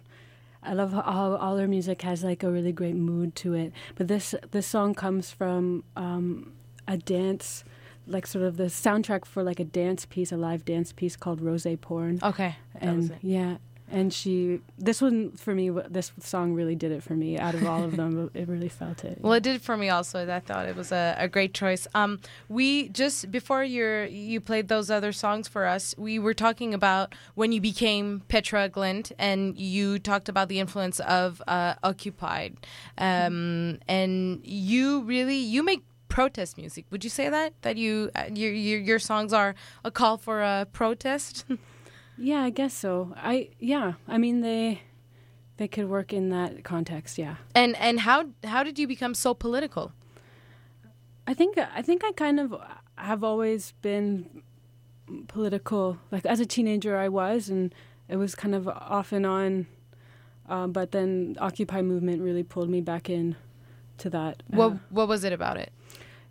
I 0.62 0.74
love 0.74 0.92
how 0.92 1.36
all, 1.36 1.56
her 1.56 1.68
music 1.68 2.02
has 2.02 2.24
like 2.24 2.42
a 2.42 2.50
really 2.50 2.72
great 2.72 2.96
mood 2.96 3.34
to 3.36 3.54
it. 3.54 3.72
But 3.94 4.09
this 4.09 4.34
this 4.50 4.66
song 4.66 4.94
comes 4.94 5.30
from 5.30 5.84
um, 5.96 6.52
a 6.86 6.96
dance, 6.96 7.64
like 8.06 8.26
sort 8.26 8.44
of 8.44 8.56
the 8.56 8.64
soundtrack 8.64 9.24
for 9.24 9.42
like 9.42 9.61
a 9.61 9.64
dance 9.64 10.06
piece, 10.06 10.32
a 10.32 10.36
live 10.36 10.64
dance 10.64 10.92
piece 10.92 11.16
called 11.16 11.40
Rose 11.40 11.66
Porn. 11.80 12.18
Okay. 12.22 12.56
And 12.74 13.16
yeah, 13.22 13.59
and 13.91 14.12
she 14.12 14.61
this 14.76 15.01
one 15.01 15.32
for 15.32 15.55
me. 15.55 15.70
This 15.70 16.12
song 16.20 16.55
really 16.55 16.74
did 16.74 16.93
it 16.93 17.03
for 17.03 17.14
me. 17.14 17.39
Out 17.39 17.55
of 17.55 17.66
all 17.66 17.84
of 17.84 17.97
them, 17.97 18.30
it 18.34 18.49
really 18.49 18.68
felt 18.68 19.05
it. 19.05 19.18
Well, 19.20 19.32
it 19.32 19.43
did 19.43 19.62
for 19.62 19.76
me 19.76 19.89
also. 19.89 20.28
I 20.28 20.41
thought 20.41 20.68
it 20.68 20.76
was 20.76 20.93
a, 20.93 21.16
a 21.18 21.28
great 21.28 21.55
choice. 21.55 21.86
Um, 21.95 22.20
we 22.49 22.89
just 22.91 23.30
before 23.30 23.64
your 23.64 24.05
you 24.07 24.41
played 24.41 24.68
those 24.68 24.91
other 24.91 25.12
songs 25.12 25.49
for 25.49 25.66
us, 25.66 25.95
we 25.97 26.18
were 26.18 26.34
talking 26.34 26.74
about 26.74 27.14
when 27.34 27.53
you 27.53 27.61
became 27.61 28.22
Petra 28.28 28.68
Glynt, 28.68 29.12
and 29.18 29.59
you 29.59 29.99
talked 29.99 30.28
about 30.28 30.49
the 30.49 30.61
influence 30.61 31.01
of 31.01 31.43
uh, 31.47 31.74
Occupied, 31.82 32.57
um, 32.99 33.78
and 33.89 34.41
you 34.45 35.03
really 35.03 35.36
you 35.36 35.62
make 35.62 35.82
protest 36.09 36.57
music. 36.57 36.84
Would 36.91 37.05
you 37.05 37.11
say 37.11 37.28
that 37.28 37.55
that 37.62 37.76
you 37.76 38.11
uh, 38.14 38.24
your 38.32 38.53
your, 38.53 38.80
your 38.80 38.99
songs 38.99 39.32
are 39.32 39.55
a 39.84 39.91
call 39.91 40.18
for 40.18 40.43
a 40.43 40.66
protest? 40.72 41.45
Yeah, 42.19 42.43
I 42.43 42.51
guess 42.51 42.75
so. 42.75 43.14
I 43.16 43.51
yeah. 43.59 43.95
I 44.07 44.19
mean 44.19 44.41
they 44.41 44.83
they 45.57 45.69
could 45.69 45.89
work 45.89 46.12
in 46.12 46.31
that 46.31 46.64
context. 46.64 47.19
Yeah. 47.19 47.37
and 47.55 47.77
and 47.77 48.01
how 48.01 48.27
how 48.45 48.62
did 48.62 48.79
you 48.79 48.87
become 48.87 49.14
so 49.14 49.35
political? 49.35 49.93
I 51.27 51.35
think 51.35 51.59
I 51.59 51.83
think 51.83 52.03
I 52.05 52.12
kind 52.12 52.41
of 52.41 52.55
have 52.97 53.23
always 53.23 53.73
been 53.83 54.43
political. 55.29 55.99
Like 56.11 56.27
as 56.27 56.41
a 56.41 56.47
teenager, 56.47 56.97
I 56.97 57.09
was, 57.09 57.49
and 57.49 57.75
it 58.09 58.16
was 58.16 58.35
kind 58.35 58.55
of 58.55 58.69
off 58.69 59.12
and 59.12 59.27
on. 59.27 59.66
Um, 60.49 60.73
but 60.73 60.93
then 60.93 61.37
Occupy 61.41 61.83
movement 61.83 62.23
really 62.23 62.43
pulled 62.43 62.71
me 62.71 62.81
back 62.81 63.11
in 63.11 63.37
to 63.99 64.09
that. 64.11 64.43
What 64.49 64.73
Uh, 64.73 64.77
what 64.91 65.09
was 65.09 65.25
it 65.25 65.33
about 65.33 65.59
it? 65.59 65.73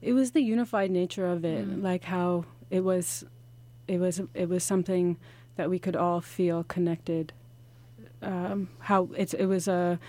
it 0.01 0.13
was 0.13 0.31
the 0.31 0.41
unified 0.41 0.91
nature 0.91 1.25
of 1.27 1.43
it, 1.45 1.67
like 1.81 2.03
how 2.03 2.45
it 2.69 2.81
was, 2.83 3.23
it 3.87 3.99
was 3.99 4.21
it 4.33 4.47
was 4.49 4.63
something 4.63 5.17
that 5.57 5.69
we 5.69 5.79
could 5.79 5.95
all 5.95 6.21
feel 6.21 6.63
connected. 6.63 7.33
Um, 8.21 8.69
how 8.79 9.09
it's 9.17 9.33
it 9.33 9.45
was 9.45 9.67
a 9.67 9.99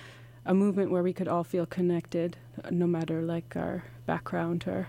a 0.46 0.54
movement 0.54 0.90
where 0.90 1.02
we 1.02 1.12
could 1.12 1.28
all 1.28 1.44
feel 1.44 1.66
connected, 1.66 2.36
no 2.70 2.86
matter 2.86 3.20
like 3.20 3.56
our 3.56 3.84
background 4.06 4.64
or 4.66 4.88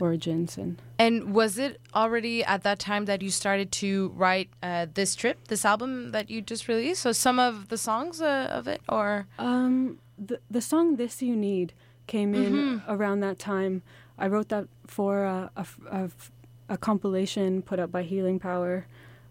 origins 0.00 0.56
and. 0.56 0.80
And 0.98 1.34
was 1.34 1.58
it 1.58 1.80
already 1.94 2.44
at 2.44 2.62
that 2.62 2.78
time 2.78 3.06
that 3.06 3.22
you 3.22 3.30
started 3.30 3.72
to 3.72 4.12
write 4.14 4.48
uh, 4.62 4.86
this 4.94 5.16
trip, 5.16 5.48
this 5.48 5.64
album 5.64 6.12
that 6.12 6.30
you 6.30 6.42
just 6.42 6.68
released? 6.68 7.02
So 7.02 7.12
some 7.12 7.38
of 7.38 7.68
the 7.68 7.78
songs 7.78 8.20
uh, 8.20 8.48
of 8.50 8.68
it, 8.68 8.80
or 8.88 9.26
Um, 9.38 9.98
the 10.18 10.38
the 10.50 10.60
song 10.60 10.96
"This 10.96 11.22
You 11.22 11.34
Need" 11.34 11.72
came 12.06 12.34
in 12.34 12.82
around 12.88 13.20
that 13.20 13.38
time. 13.38 13.82
I 14.18 14.26
wrote 14.28 14.48
that 14.48 14.66
for 14.86 15.24
a 15.24 15.50
a 16.68 16.76
compilation 16.78 17.62
put 17.62 17.80
up 17.80 17.90
by 17.90 18.02
Healing 18.02 18.38
Power 18.38 18.86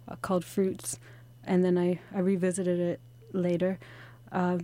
uh, 0.09 0.15
called 0.21 0.43
"Fruits," 0.43 0.99
and 1.43 1.63
then 1.63 1.77
I 1.77 1.99
I 2.13 2.19
revisited 2.19 2.79
it 2.79 2.99
later. 3.33 3.79
Uh, 4.31 4.59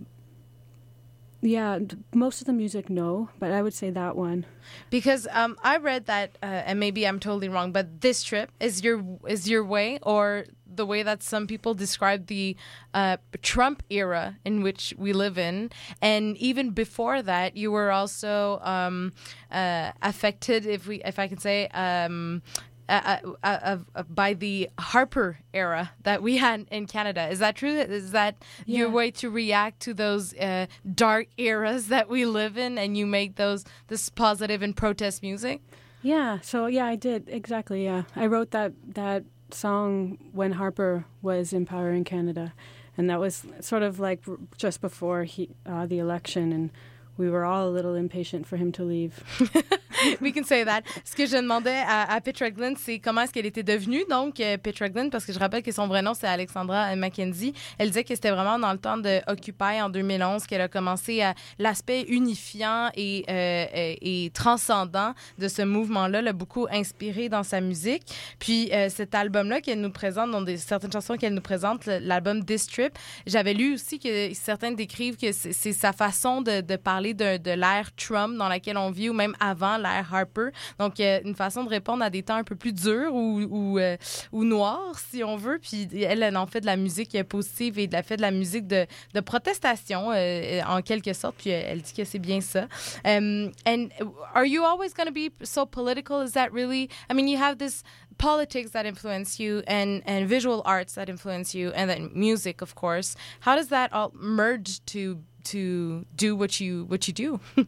yeah, 1.42 1.78
most 2.14 2.40
of 2.40 2.46
the 2.46 2.52
music 2.52 2.88
no, 2.90 3.28
but 3.38 3.52
I 3.52 3.62
would 3.62 3.74
say 3.74 3.90
that 3.90 4.16
one. 4.16 4.46
because 4.90 5.28
um, 5.30 5.56
I 5.62 5.76
read 5.76 6.06
that, 6.06 6.38
uh, 6.42 6.46
and 6.46 6.80
maybe 6.80 7.06
I'm 7.06 7.20
totally 7.20 7.48
wrong, 7.48 7.72
but 7.72 8.00
this 8.00 8.22
trip 8.22 8.50
is 8.58 8.82
your 8.82 9.04
is 9.28 9.48
your 9.48 9.64
way, 9.64 9.98
or 10.02 10.46
the 10.66 10.86
way 10.86 11.02
that 11.02 11.22
some 11.22 11.46
people 11.46 11.74
describe 11.74 12.26
the 12.26 12.56
uh, 12.94 13.18
Trump 13.42 13.82
era 13.90 14.36
in 14.44 14.62
which 14.62 14.94
we 14.98 15.12
live 15.12 15.38
in, 15.38 15.70
and 16.02 16.36
even 16.38 16.70
before 16.70 17.22
that, 17.22 17.56
you 17.56 17.70
were 17.70 17.90
also 17.92 18.58
um, 18.62 19.12
uh, 19.50 19.92
affected, 20.02 20.66
if 20.66 20.86
we 20.86 21.02
if 21.04 21.18
I 21.18 21.28
can 21.28 21.38
say. 21.38 21.68
Um, 21.68 22.42
uh, 22.88 23.18
uh, 23.24 23.34
uh, 23.42 23.78
uh, 23.94 24.02
by 24.04 24.32
the 24.32 24.70
Harper 24.78 25.38
era 25.52 25.90
that 26.02 26.22
we 26.22 26.36
had 26.36 26.66
in 26.70 26.86
Canada. 26.86 27.28
Is 27.28 27.40
that 27.40 27.56
true? 27.56 27.76
Is 27.76 28.12
that 28.12 28.36
your 28.64 28.88
way 28.90 29.10
to 29.12 29.30
react 29.30 29.80
to 29.80 29.94
those 29.94 30.34
uh, 30.34 30.66
dark 30.94 31.28
eras 31.36 31.88
that 31.94 32.08
we 32.08 32.24
live 32.26 32.56
in, 32.56 32.78
and 32.78 32.96
you 32.96 33.06
make 33.06 33.36
those 33.36 33.64
this 33.88 34.08
positive 34.08 34.62
and 34.62 34.76
protest 34.76 35.22
music? 35.22 35.62
Yeah, 36.02 36.38
so 36.40 36.66
yeah, 36.66 36.86
I 36.86 36.96
did 36.96 37.28
exactly. 37.28 37.84
Yeah, 37.84 38.04
I 38.14 38.26
wrote 38.26 38.52
that 38.52 38.72
that 38.94 39.24
song 39.50 40.18
when 40.32 40.52
Harper 40.52 41.04
was 41.22 41.52
in 41.52 41.66
power 41.66 41.90
in 41.90 42.04
Canada, 42.04 42.52
and 42.96 43.10
that 43.10 43.18
was 43.18 43.44
sort 43.60 43.82
of 43.82 43.98
like 43.98 44.22
just 44.56 44.80
before 44.80 45.24
he 45.24 45.50
uh, 45.66 45.86
the 45.86 45.98
election, 45.98 46.52
and 46.52 46.70
we 47.16 47.28
were 47.30 47.44
all 47.44 47.68
a 47.68 47.70
little 47.70 47.94
impatient 47.94 48.46
for 48.46 48.56
him 48.56 48.70
to 48.72 48.84
leave. 48.84 49.24
We 50.20 50.32
can 50.32 50.44
say 50.44 50.64
that. 50.64 50.82
Ce 51.04 51.14
que 51.14 51.26
je 51.26 51.36
demandais 51.36 51.82
à, 51.86 52.12
à 52.12 52.20
Petra 52.20 52.46
c'est 52.76 52.98
comment 52.98 53.22
est-ce 53.22 53.32
qu'elle 53.32 53.46
était 53.46 53.62
devenue, 53.62 54.04
donc, 54.08 54.40
euh, 54.40 54.56
Petra 54.56 54.88
Glynn, 54.88 55.10
parce 55.10 55.24
que 55.24 55.32
je 55.32 55.38
rappelle 55.38 55.62
que 55.62 55.72
son 55.72 55.86
vrai 55.86 56.02
nom, 56.02 56.14
c'est 56.14 56.26
Alexandra 56.26 56.94
Mackenzie. 56.96 57.52
Elle 57.78 57.88
disait 57.88 58.04
que 58.04 58.14
c'était 58.14 58.30
vraiment 58.30 58.58
dans 58.58 58.72
le 58.72 58.78
temps 58.78 58.96
de 58.98 59.20
Occupy 59.26 59.80
en 59.80 59.88
2011 59.88 60.46
qu'elle 60.46 60.60
a 60.60 60.68
commencé 60.68 61.22
à 61.22 61.34
l'aspect 61.58 62.02
unifiant 62.02 62.90
et, 62.94 63.24
euh, 63.28 63.66
euh, 63.74 63.94
et 64.00 64.30
transcendant 64.34 65.14
de 65.38 65.48
ce 65.48 65.62
mouvement-là, 65.62 66.22
l'a 66.22 66.32
beaucoup 66.32 66.66
inspiré 66.70 67.28
dans 67.28 67.42
sa 67.42 67.60
musique. 67.60 68.02
Puis 68.38 68.70
euh, 68.72 68.88
cet 68.88 69.14
album-là 69.14 69.60
qu'elle 69.60 69.80
nous 69.80 69.90
présente, 69.90 70.30
dans 70.30 70.44
certaines 70.56 70.92
chansons 70.92 71.16
qu'elle 71.16 71.34
nous 71.34 71.40
présente, 71.40 71.86
l'album 71.86 72.44
This 72.44 72.66
Trip, 72.66 72.92
j'avais 73.26 73.54
lu 73.54 73.74
aussi 73.74 73.98
que 73.98 74.32
certains 74.34 74.72
décrivent 74.72 75.16
que 75.16 75.32
c'est 75.32 75.72
sa 75.72 75.92
façon 75.92 76.42
de, 76.42 76.60
de 76.60 76.76
parler 76.76 77.14
de, 77.14 77.36
de 77.36 77.50
l'ère 77.50 77.90
Trump 77.96 78.36
dans 78.36 78.48
laquelle 78.48 78.76
on 78.76 78.90
vit 78.90 79.08
ou 79.08 79.12
même 79.12 79.34
avant 79.40 79.78
Harper. 79.88 80.48
Donc, 80.78 81.00
euh, 81.00 81.20
une 81.24 81.34
façon 81.34 81.64
de 81.64 81.68
répondre 81.68 82.02
à 82.02 82.10
des 82.10 82.22
temps 82.22 82.36
un 82.36 82.44
peu 82.44 82.56
plus 82.56 82.72
durs 82.72 83.14
ou, 83.14 83.40
ou, 83.42 83.78
euh, 83.78 83.96
ou 84.32 84.44
noirs, 84.44 84.98
si 84.98 85.22
on 85.24 85.36
veut. 85.36 85.58
Puis 85.58 85.88
elle, 86.02 86.22
elle 86.22 86.36
en 86.36 86.46
fait 86.46 86.60
de 86.60 86.66
la 86.66 86.76
musique 86.76 87.20
positive 87.24 87.78
et 87.78 87.88
elle 87.90 88.02
fait 88.02 88.16
de 88.16 88.22
la 88.22 88.30
musique 88.30 88.66
de, 88.66 88.86
de 89.14 89.20
protestation, 89.20 90.10
euh, 90.12 90.60
en 90.66 90.82
quelque 90.82 91.12
sorte. 91.12 91.36
Puis 91.38 91.50
elle 91.50 91.82
dit 91.82 91.92
que 91.92 92.04
c'est 92.04 92.18
bien 92.18 92.40
ça. 92.40 92.66
Um, 93.04 93.52
and 93.66 93.88
are 94.34 94.46
you 94.46 94.64
always 94.64 94.92
going 94.94 95.06
to 95.06 95.12
be 95.12 95.30
so 95.42 95.66
political? 95.66 96.22
Is 96.22 96.32
that 96.32 96.52
really? 96.52 96.88
I 97.10 97.14
mean, 97.14 97.28
you 97.28 97.38
have 97.38 97.58
this 97.58 97.82
politics 98.18 98.70
that 98.70 98.86
influence 98.86 99.38
you 99.38 99.62
and 99.66 100.02
and 100.06 100.26
visual 100.26 100.62
arts 100.64 100.94
that 100.94 101.10
influence 101.10 101.54
you 101.54 101.70
and 101.72 101.90
then 101.90 102.10
music 102.14 102.62
of 102.62 102.74
course 102.74 103.14
how 103.40 103.54
does 103.54 103.68
that 103.68 103.92
all 103.92 104.10
merge 104.14 104.82
to 104.86 105.18
to 105.46 106.04
do 106.14 106.36
what 106.36 106.60
you 106.60 106.84
what 106.84 107.06
you 107.08 107.14
do? 107.14 107.40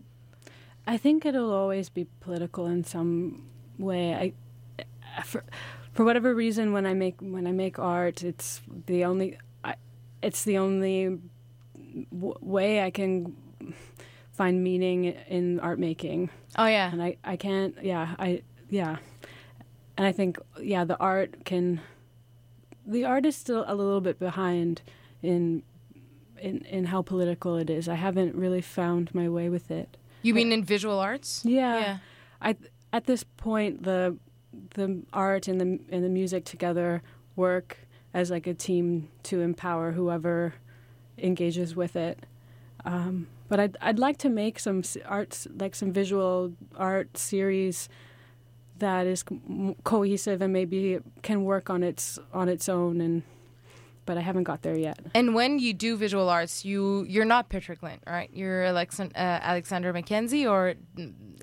I 0.89 0.97
think 0.97 1.27
it'll 1.27 1.53
always 1.53 1.89
be 1.91 2.07
political 2.21 2.67
in 2.67 2.83
some 2.83 3.47
way. 3.79 4.15
I, 4.15 5.23
for, 5.23 5.45
for 5.93 6.05
whatever 6.05 6.35
reason, 6.35 6.73
when 6.73 6.87
I 6.87 6.95
make 6.95 7.17
when 7.21 7.47
I 7.47 7.53
make 7.53 7.79
art, 7.79 8.25
it's 8.25 8.63
the 8.87 9.05
only, 9.05 9.39
I, 9.63 9.75
it's 10.23 10.45
the 10.45 10.57
only 10.59 11.19
w- 12.11 12.39
way 12.41 12.83
I 12.83 12.91
can 12.91 13.37
find 14.33 14.63
meaning 14.63 15.05
in 15.05 15.61
art 15.61 15.79
making. 15.79 16.31
oh 16.57 16.67
yeah 16.67 16.93
and 16.93 17.03
I, 17.03 17.17
I 17.25 17.37
can't 17.37 17.75
yeah 17.83 18.15
i 18.21 18.43
yeah 18.71 18.99
and 19.97 20.07
i 20.07 20.13
think 20.13 20.39
yeah 20.63 20.85
the 20.85 20.97
art 20.99 21.45
can 21.45 21.81
the 22.87 23.05
art 23.05 23.27
is 23.27 23.35
still 23.35 23.65
a 23.67 23.75
little 23.75 24.01
bit 24.01 24.21
behind 24.21 24.81
in 25.23 25.65
in 26.41 26.59
in 26.67 26.85
how 26.85 27.03
political 27.03 27.57
it 27.57 27.69
is 27.69 27.89
i 27.89 27.97
haven't 27.97 28.37
really 28.37 28.61
found 28.63 29.13
my 29.13 29.29
way 29.29 29.49
with 29.49 29.73
it 29.73 29.97
you 30.23 30.35
mean 30.35 30.53
in 30.53 30.65
visual 30.65 30.99
arts? 30.99 31.43
Yeah, 31.45 31.79
yeah. 31.79 31.99
I 32.41 32.57
at 32.93 33.05
this 33.07 33.25
point 33.25 33.83
the 33.83 34.17
the 34.75 35.03
art 35.13 35.49
and 35.49 35.61
the 35.61 35.79
and 35.91 36.05
the 36.05 36.09
music 36.09 36.45
together 36.45 37.03
work 37.37 37.79
as 38.15 38.31
like 38.31 38.47
a 38.47 38.55
team 38.55 39.09
to 39.23 39.41
empower 39.41 39.93
whoever 39.93 40.55
engages 41.19 41.77
with 41.77 41.97
it. 41.97 42.25
Um, 42.85 43.29
but 43.49 43.61
I'd, 43.61 43.77
I'd 43.81 43.99
like 43.99 44.19
to 44.19 44.29
make 44.29 44.59
some 44.59 44.83
arts 45.07 45.47
like 45.59 45.75
some 45.75 45.93
visual 45.93 46.53
art 46.77 47.17
series 47.17 47.89
that 48.79 49.07
is 49.07 49.23
co- 49.23 49.77
cohesive 49.85 50.41
and 50.41 50.53
maybe 50.53 50.99
can 51.23 51.45
work 51.45 51.71
on 51.71 51.83
its 51.83 52.19
on 52.33 52.49
its 52.49 52.69
own 52.69 53.01
and 53.01 53.23
but 54.09 54.17
I 54.17 54.23
haven't 54.23 54.45
got 54.45 54.63
there 54.63 54.75
yet. 54.75 54.99
And 55.15 55.35
when 55.35 55.59
you 55.59 55.75
do 55.75 55.95
visual 55.99 56.31
arts, 56.31 56.65
you 56.65 57.05
you're 57.13 57.27
not 57.27 57.51
Petra 57.51 57.77
Glynt, 57.77 58.01
right? 58.07 58.31
You're 58.33 58.63
Alexan- 58.65 59.13
uh, 59.15 59.51
Alexander 59.53 59.93
Mackenzie, 59.93 60.47
or 60.47 60.75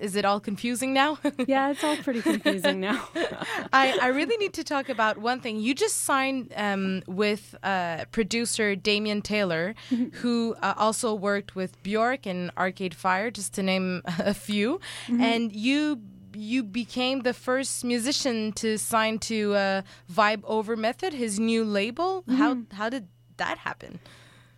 is 0.00 0.16
it 0.16 0.24
all 0.24 0.40
confusing 0.40 0.92
now? 0.92 1.18
Yeah, 1.46 1.70
it's 1.70 1.84
all 1.84 1.96
pretty 1.98 2.22
confusing 2.22 2.80
now. 2.80 3.08
I, 3.72 3.96
I 4.02 4.08
really 4.08 4.36
need 4.36 4.54
to 4.54 4.64
talk 4.64 4.88
about 4.88 5.18
one 5.18 5.38
thing. 5.40 5.60
You 5.60 5.74
just 5.74 5.98
signed 5.98 6.52
um, 6.56 7.02
with 7.06 7.54
uh, 7.62 8.06
producer 8.10 8.74
Damian 8.74 9.22
Taylor, 9.22 9.74
who 10.20 10.56
uh, 10.60 10.74
also 10.76 11.14
worked 11.14 11.54
with 11.54 11.80
Björk 11.84 12.26
and 12.26 12.50
Arcade 12.58 12.94
Fire, 12.94 13.30
just 13.30 13.54
to 13.54 13.62
name 13.62 14.02
a 14.18 14.34
few. 14.34 14.80
And 15.08 15.54
you 15.54 16.00
you 16.36 16.62
became 16.62 17.20
the 17.20 17.34
first 17.34 17.84
musician 17.84 18.52
to 18.52 18.78
sign 18.78 19.18
to 19.20 19.54
uh, 19.54 19.82
Vibe 20.12 20.42
Over 20.44 20.76
Method, 20.76 21.12
his 21.14 21.38
new 21.38 21.64
label. 21.64 22.24
How 22.28 22.58
how 22.72 22.88
did 22.88 23.08
that 23.36 23.58
happen? 23.58 23.98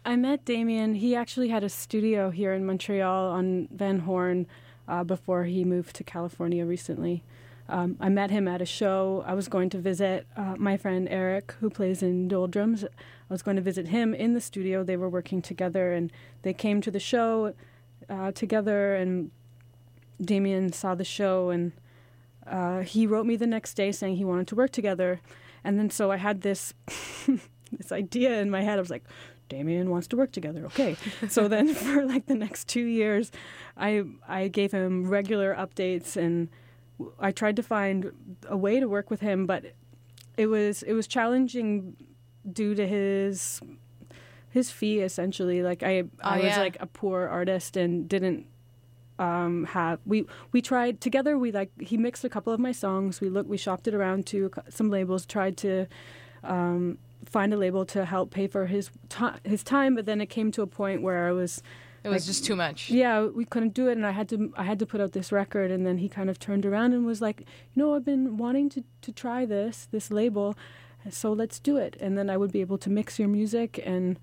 I 0.05 0.16
met 0.16 0.45
Damian. 0.45 0.95
He 0.95 1.14
actually 1.14 1.49
had 1.49 1.64
a 1.64 1.68
studio 1.68 2.31
here 2.31 2.55
in 2.55 2.64
Montreal 2.64 3.31
on 3.31 3.68
Van 3.70 4.01
Horne 4.01 4.47
uh, 4.87 5.05
before 5.05 5.45
he 5.45 5.64
moved 5.64 5.95
to 5.97 6.05
California 6.05 6.64
recently. 6.64 7.22
Um, 7.68 7.97
I 8.01 8.09
met 8.09 8.31
him 8.31 8.49
at 8.49 8.62
a 8.62 8.66
show. 8.66 9.22
I 9.26 9.35
was 9.35 9.49
going 9.49 9.68
to 9.70 9.79
visit 9.79 10.26
uh, 10.37 10.55
my 10.57 10.79
friend 10.79 11.07
Eric, 11.11 11.55
who 11.61 11.68
plays 11.68 12.03
in 12.03 12.26
Doldrums. 12.26 12.85
I 12.85 12.89
was 13.29 13.43
going 13.43 13.57
to 13.57 13.62
visit 13.62 13.89
him 13.89 14.14
in 14.14 14.33
the 14.33 14.41
studio. 14.41 14.83
They 14.83 14.97
were 14.97 15.11
working 15.11 15.43
together, 15.43 15.93
and 15.93 16.11
they 16.43 16.55
came 16.55 16.81
to 16.81 16.91
the 16.91 17.01
show 17.01 17.53
uh, 18.09 18.33
together. 18.33 18.95
And 18.95 19.31
Damian 20.20 20.72
saw 20.72 20.94
the 20.94 21.04
show, 21.04 21.50
and 21.50 21.72
uh, 22.46 22.80
he 22.80 23.06
wrote 23.06 23.26
me 23.26 23.36
the 23.36 23.46
next 23.46 23.74
day 23.74 23.92
saying 23.92 24.16
he 24.16 24.24
wanted 24.24 24.48
to 24.48 24.54
work 24.54 24.70
together. 24.72 25.20
And 25.64 25.78
then 25.78 25.90
so 25.90 26.10
I 26.10 26.16
had 26.16 26.40
this 26.42 26.72
this 27.72 27.92
idea 27.92 28.40
in 28.40 28.50
my 28.50 28.62
head. 28.62 28.78
I 28.78 28.80
was 28.80 28.90
like, 28.90 29.04
Damian 29.48 29.90
wants 29.90 30.06
to 30.08 30.16
work 30.16 30.32
together. 30.32 30.64
Okay. 30.66 30.96
so 31.28 31.48
then 31.48 31.74
for 31.74 32.04
like 32.04 32.26
the 32.26 32.34
next 32.34 32.68
two 32.68 32.84
years, 32.84 33.30
I 33.76 34.04
I 34.26 34.48
gave 34.48 34.72
him 34.72 35.08
regular 35.08 35.54
updates 35.54 36.16
and 36.16 36.48
I 37.20 37.30
tried 37.32 37.56
to 37.56 37.62
find 37.62 38.12
a 38.48 38.56
way 38.56 38.80
to 38.80 38.88
work 38.88 39.10
with 39.10 39.20
him, 39.20 39.46
but 39.46 39.64
it 40.36 40.46
was 40.46 40.82
it 40.84 40.92
was 40.94 41.06
challenging 41.06 41.96
due 42.50 42.74
to 42.74 42.86
his 42.86 43.60
his 44.50 44.70
fee 44.70 45.00
essentially. 45.00 45.62
Like 45.62 45.82
I 45.82 46.04
I 46.22 46.38
Oh, 46.40 46.42
was 46.42 46.44
yeah. 46.44 46.58
like 46.60 46.76
a 46.80 46.86
poor 46.86 47.26
artist 47.26 47.76
and 47.76 48.08
didn't 48.08 48.46
um 49.18 49.64
have 49.64 49.98
we 50.06 50.24
we 50.52 50.60
tried 50.62 51.00
together 51.00 51.36
we 51.38 51.50
like 51.52 51.70
he 51.80 51.96
mixed 51.96 52.24
a 52.24 52.28
couple 52.28 52.52
of 52.52 52.60
my 52.60 52.72
songs 52.72 53.20
we 53.20 53.28
looked 53.28 53.48
we 53.48 53.56
shopped 53.56 53.88
it 53.88 53.94
around 53.94 54.26
to 54.26 54.50
some 54.68 54.90
labels 54.90 55.26
tried 55.26 55.56
to 55.56 55.86
um 56.44 56.98
find 57.24 57.52
a 57.52 57.56
label 57.56 57.84
to 57.84 58.04
help 58.04 58.30
pay 58.30 58.46
for 58.46 58.66
his 58.66 58.90
ti 59.08 59.26
his 59.44 59.62
time 59.64 59.94
but 59.96 60.06
then 60.06 60.20
it 60.20 60.26
came 60.26 60.50
to 60.52 60.62
a 60.62 60.66
point 60.66 61.02
where 61.02 61.26
I 61.28 61.32
was 61.32 61.62
It 62.04 62.08
was 62.08 62.22
Like- 62.22 62.26
just 62.26 62.44
too 62.44 62.54
much. 62.56 62.90
yeah 62.90 63.26
we 63.26 63.44
couldn't 63.44 63.74
do 63.74 63.88
it 63.88 63.92
and 63.98 64.06
I 64.06 64.12
had 64.12 64.28
to 64.28 64.52
I 64.56 64.62
had 64.62 64.78
to 64.78 64.86
put 64.86 65.00
out 65.00 65.12
this 65.12 65.32
record 65.32 65.70
and 65.72 65.84
then 65.84 65.98
he 65.98 66.08
kind 66.08 66.30
of 66.30 66.38
turned 66.38 66.64
around 66.64 66.92
and 66.94 67.04
was 67.04 67.20
like 67.20 67.40
you 67.40 67.76
know 67.82 67.94
I've 67.94 68.04
been 68.04 68.36
wanting 68.36 68.68
to 68.70 68.84
to 69.02 69.10
try 69.12 69.44
this 69.44 69.88
this 69.90 70.10
label 70.12 70.54
so 71.10 71.32
let's 71.32 71.58
do 71.58 71.76
it 71.76 71.96
and 72.00 72.16
then 72.16 72.30
I 72.30 72.36
would 72.36 72.52
be 72.52 72.60
able 72.60 72.78
to 72.78 72.90
mix 72.90 73.18
your 73.18 73.28
music 73.28 73.80
and 73.84 74.18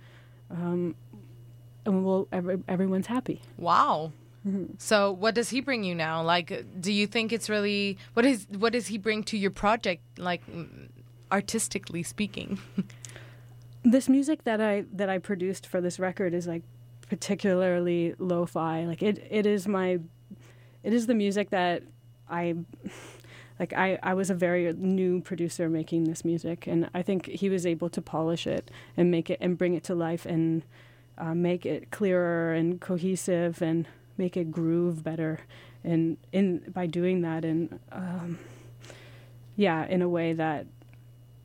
um 0.49 0.95
and 1.85 2.03
we'll 2.05 2.27
every, 2.31 2.57
everyone's 2.67 3.07
happy 3.07 3.41
Wow. 3.57 4.11
Mm-hmm. 4.47 4.73
So 4.77 5.11
what 5.11 5.35
does 5.35 5.49
he 5.49 5.59
bring 5.59 5.83
you 5.83 5.95
now? 5.95 6.21
Like, 6.21 6.65
do 6.79 6.91
you 6.91 7.07
think 7.07 7.33
it's 7.33 7.49
really 7.49 7.97
what 8.13 8.25
is 8.25 8.47
what 8.57 8.73
does 8.73 8.87
he 8.87 8.97
bring 8.97 9.23
to 9.23 9.37
your 9.37 9.51
project? 9.51 10.03
Like, 10.19 10.41
artistically 11.31 12.03
speaking. 12.03 12.59
this 13.83 14.07
music 14.09 14.43
that 14.43 14.61
I 14.61 14.85
that 14.93 15.09
I 15.09 15.17
produced 15.17 15.67
for 15.67 15.81
this 15.81 15.99
record 15.99 16.33
is 16.33 16.47
like 16.47 16.63
particularly 17.09 18.15
lo-fi. 18.19 18.85
Like 18.85 19.01
it 19.01 19.25
it 19.29 19.45
is 19.45 19.67
my 19.67 19.99
it 20.83 20.93
is 20.93 21.07
the 21.07 21.15
music 21.15 21.49
that 21.49 21.83
I 22.29 22.55
like 23.59 23.73
I, 23.73 23.97
I 24.03 24.13
was 24.13 24.29
a 24.29 24.35
very 24.35 24.71
new 24.73 25.21
producer 25.21 25.69
making 25.69 26.05
this 26.05 26.25
music 26.25 26.67
and 26.67 26.89
I 26.93 27.01
think 27.01 27.27
he 27.27 27.49
was 27.49 27.65
able 27.65 27.89
to 27.89 28.01
polish 28.01 28.45
it 28.45 28.69
and 28.97 29.09
make 29.09 29.29
it 29.29 29.37
and 29.41 29.57
bring 29.57 29.73
it 29.73 29.83
to 29.85 29.95
life 29.95 30.25
and 30.25 30.63
uh, 31.17 31.33
make 31.33 31.65
it 31.65 31.91
clearer 31.91 32.53
and 32.53 32.81
cohesive 32.81 33.61
and 33.61 33.87
make 34.18 34.38
it 34.38 34.51
groove 34.51 35.03
better. 35.03 35.39
And 35.84 36.18
in 36.32 36.72
by 36.74 36.88
doing 36.88 37.22
that 37.22 37.45
and 37.45 37.80
um, 37.91 38.39
yeah 39.55 39.86
in 39.86 40.01
a 40.01 40.09
way 40.09 40.34
that 40.34 40.66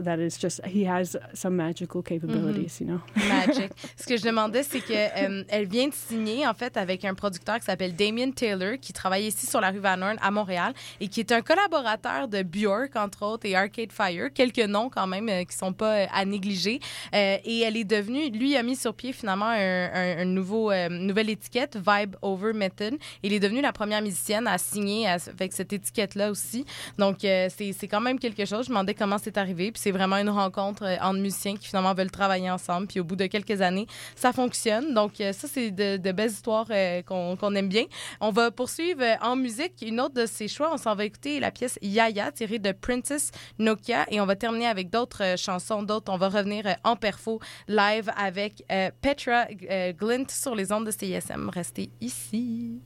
that 0.05 0.18
is 0.18 0.38
just 0.40 0.61
he 0.66 0.86
has 0.86 1.16
some 1.34 1.55
magical 1.57 2.03
capabilities 2.03 2.80
you 2.80 2.86
know? 2.86 3.01
Magic. 3.28 3.70
Ce 3.96 4.07
que 4.07 4.16
je 4.16 4.22
demandais, 4.24 4.62
c'est 4.62 4.80
que 4.80 4.92
euh, 4.92 5.44
elle 5.48 5.66
vient 5.66 5.88
de 5.88 5.94
signer 5.94 6.46
en 6.46 6.55
fait 6.55 6.76
avec 6.76 7.05
un 7.05 7.14
producteur 7.14 7.59
qui 7.59 7.64
s'appelle 7.64 7.94
Damien 7.94 8.30
Taylor, 8.30 8.74
qui 8.80 8.92
travaille 8.92 9.26
ici 9.26 9.46
sur 9.46 9.61
la 9.61 9.70
rue 9.70 9.78
Van 9.78 10.01
Horn 10.01 10.16
à 10.20 10.30
Montréal 10.30 10.72
et 11.01 11.09
qui 11.09 11.20
est 11.20 11.32
un 11.32 11.42
collaborateur 11.42 12.28
de 12.28 12.42
Björk 12.42 12.96
entre 12.96 13.24
autres 13.24 13.46
et 13.46 13.55
Arcade 13.57 13.92
Fire, 13.92 14.28
quelques 14.32 14.59
noms 14.59 14.88
quand 14.90 15.07
même 15.07 15.28
euh, 15.28 15.44
qui 15.44 15.57
sont 15.57 15.72
pas 15.72 15.94
euh, 16.01 16.07
à 16.12 16.24
négliger. 16.24 16.80
Euh, 17.14 17.36
et 17.44 17.61
elle 17.61 17.76
est 17.76 17.84
devenue, 17.84 18.30
lui 18.30 18.57
a 18.57 18.62
mis 18.62 18.76
sur 18.76 18.94
pied 18.94 19.12
finalement 19.12 19.46
un, 19.48 19.90
un- 19.92 20.18
un 20.20 20.24
nouveau 20.24 20.70
euh, 20.70 20.88
nouvelle 20.88 21.30
étiquette 21.30 21.76
Vibe 21.76 22.16
Over 22.22 22.53
Method. 22.53 22.94
Il 23.22 23.32
est 23.32 23.40
devenu 23.40 23.61
la 23.61 23.72
première 23.72 24.03
musicienne 24.03 24.46
à 24.46 24.59
signer 24.59 25.09
avec 25.09 25.53
cette 25.53 25.72
étiquette 25.72 26.14
là 26.14 26.30
aussi. 26.30 26.64
Donc 26.98 27.18
c'est 27.20 27.48
c'est 27.78 27.88
quand 27.88 28.01
même 28.01 28.18
quelque 28.18 28.44
chose. 28.44 28.66
Je 28.66 28.70
me 28.70 28.74
demandais 28.74 28.94
comment 28.94 29.18
c'est 29.18 29.36
arrivé. 29.38 29.72
Puis 29.72 29.80
c'est 29.91 29.97
vraiment 29.97 30.18
une 30.18 30.30
rencontre 30.30 30.84
euh, 30.84 30.97
entre 31.03 31.18
musiciens 31.18 31.57
qui 31.57 31.66
finalement 31.66 31.95
veulent 31.95 32.12
travailler 32.12 32.49
ensemble. 32.49 32.86
Puis 32.86 33.01
au 33.01 33.05
bout 33.05 33.16
de 33.16 33.26
quelques 33.26 33.61
années, 33.61 33.88
ça 34.14 34.32
fonctionne. 34.32 34.95
Donc 34.95 35.20
euh, 35.20 35.32
ça, 35.32 35.49
c'est 35.53 35.72
de, 35.72 36.12
belles 36.12 36.30
histoires 36.30 36.66
euh, 36.70 37.03
qu'on 37.03 37.55
aime 37.57 37.68
bien. 37.68 37.84
On 38.20 38.30
va 38.30 38.53
poursuivre 38.53 39.03
euh, 39.03 39.16
en 39.20 39.34
musique. 39.34 39.82
Une 39.82 40.01
autre 40.01 40.14
de 40.14 40.26
ses 40.26 40.47
choix, 40.47 40.70
on 40.72 40.76
s'en 40.76 40.95
va 40.95 41.05
écouter 41.05 41.41
la 41.41 41.51
pièce 41.51 41.76
Yaya, 41.82 42.30
tirée 42.30 42.61
de 42.61 42.70
Princess 42.70 43.32
Nokia. 43.59 44.07
Et 44.11 44.20
on 44.20 44.26
va 44.26 44.36
terminer 44.36 44.68
avec 44.68 44.91
d'autres 44.91 45.24
euh, 45.24 45.36
chansons. 45.36 45.82
D'autres, 45.82 46.12
on 46.12 46.18
va 46.18 46.28
revenir 46.28 46.66
euh, 46.66 46.74
en 46.84 46.95
perfo 46.95 47.41
live 47.66 48.12
avec 48.16 48.64
euh, 48.70 48.91
Petra 49.03 49.47
euh, 49.70 49.93
Glint 49.93 50.28
sur 50.28 50.55
les 50.55 50.70
ondes 50.70 50.86
de 50.86 50.93
CISM. 50.93 51.51
Restez 51.53 51.91
ici. 52.01 52.80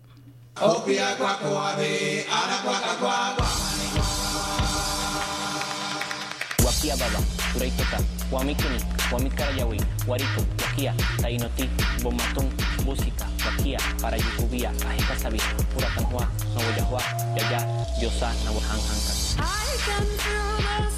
Wamikini, 8.32 8.80
Wamikarayawi, 9.12 9.80
Wariko, 10.06 10.40
Wakia, 10.62 10.94
Tainoti, 11.22 11.68
Bomatong, 12.02 12.50
Música, 12.84 13.26
Wakia, 13.46 13.78
para 14.02 14.16
Yukubia, 14.16 14.70
Ahika 14.88 15.16
Sabi, 15.16 15.40
Uratanhua, 15.76 16.28
Nawayahua, 16.54 17.02
Yaya, 17.36 17.60
Diosa, 18.00 18.32
Nawahang 18.44 18.82
Hangka. 18.84 19.14
I 19.38 19.76
can 19.86 20.04
feel 20.18 20.56
the 20.56 20.93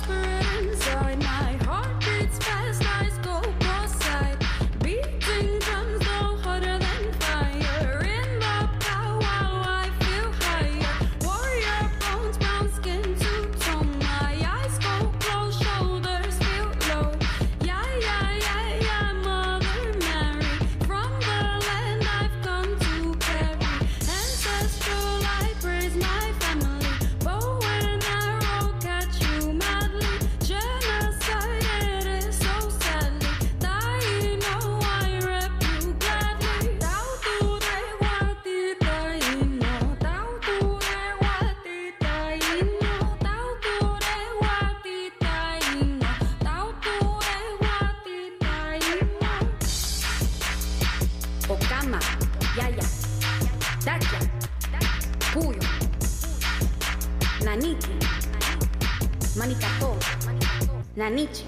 Nietzsche. 61.11 61.46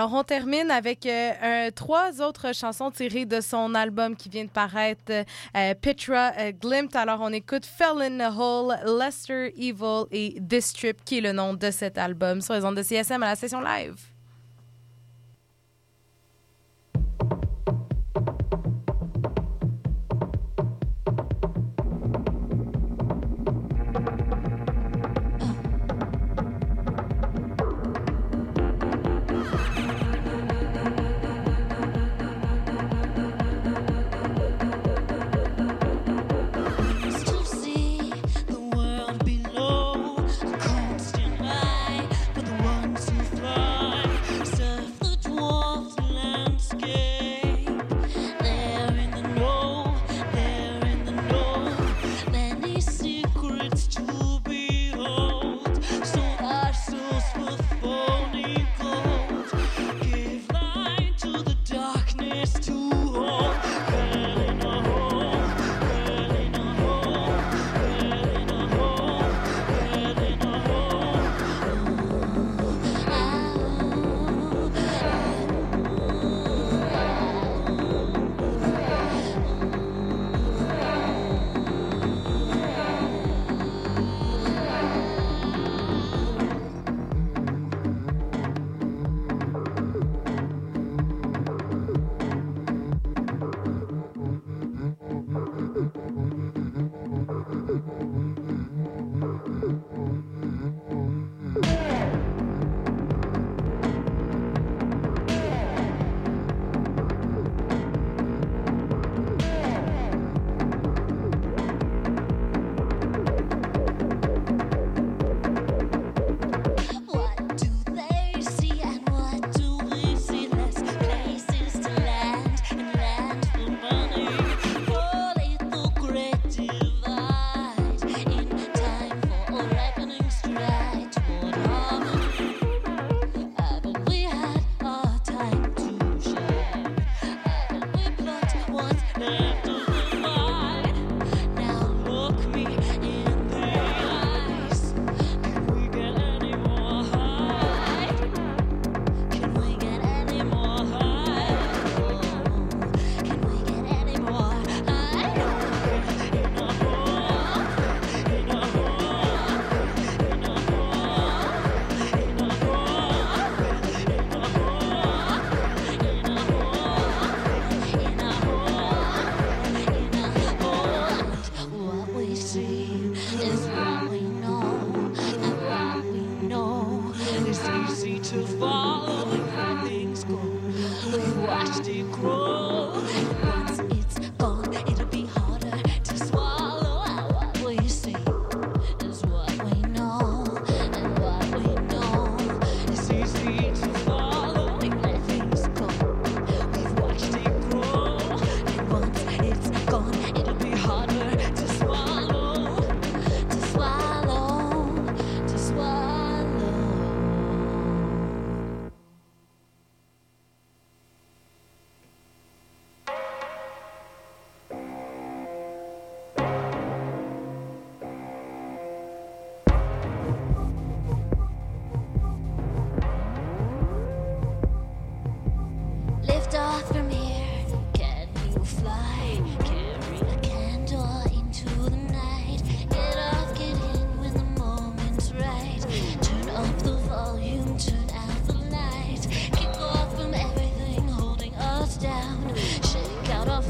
Alors, 0.00 0.14
on 0.14 0.24
termine 0.24 0.70
avec 0.70 1.04
euh, 1.04 1.70
trois 1.72 2.22
autres 2.22 2.54
chansons 2.54 2.90
tirées 2.90 3.26
de 3.26 3.42
son 3.42 3.74
album 3.74 4.16
qui 4.16 4.30
vient 4.30 4.46
de 4.46 4.48
paraître, 4.48 5.12
euh, 5.12 5.74
Petra 5.78 6.32
euh, 6.38 6.52
Alors, 6.94 7.18
on 7.20 7.30
écoute 7.34 7.66
Fell 7.66 8.00
in 8.00 8.16
the 8.16 8.34
Hole, 8.34 8.78
Lester 8.98 9.52
Evil 9.58 10.04
et 10.10 10.40
Distrip, 10.40 11.04
qui 11.04 11.18
est 11.18 11.20
le 11.20 11.32
nom 11.32 11.52
de 11.52 11.70
cet 11.70 11.98
album, 11.98 12.40
sur 12.40 12.54
les 12.54 12.64
ondes 12.64 12.78
de 12.78 12.82
CSM 12.82 13.22
à 13.22 13.26
la 13.26 13.36
session 13.36 13.60
live. 13.60 13.96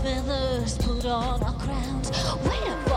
feathers 0.02 0.78
put 0.78 1.04
on 1.04 1.42
our 1.42 1.52
crowns. 1.54 2.10
Wait 2.44 2.68
a 2.68 2.89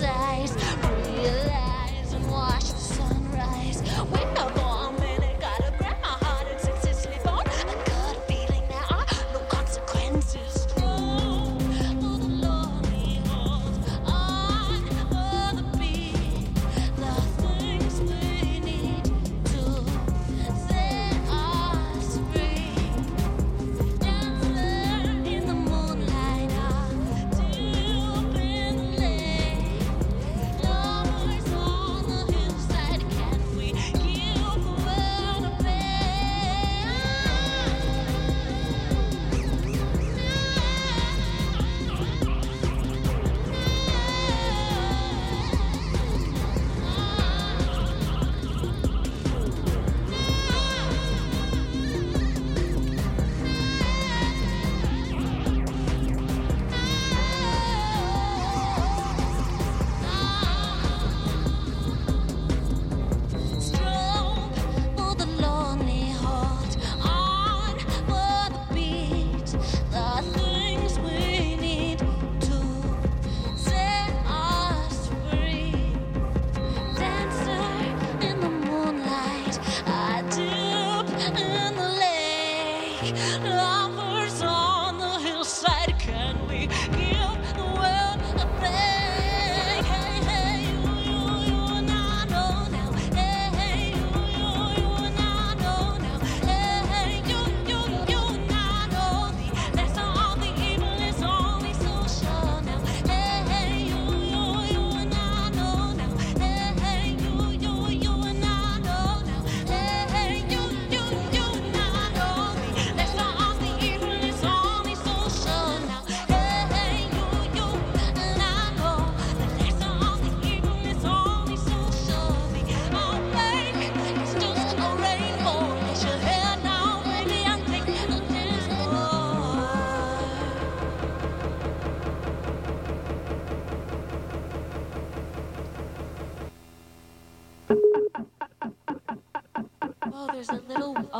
size. 0.00 0.29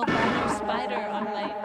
Albino 0.08 0.48
spider 0.56 1.08
on 1.10 1.24
my 1.24 1.59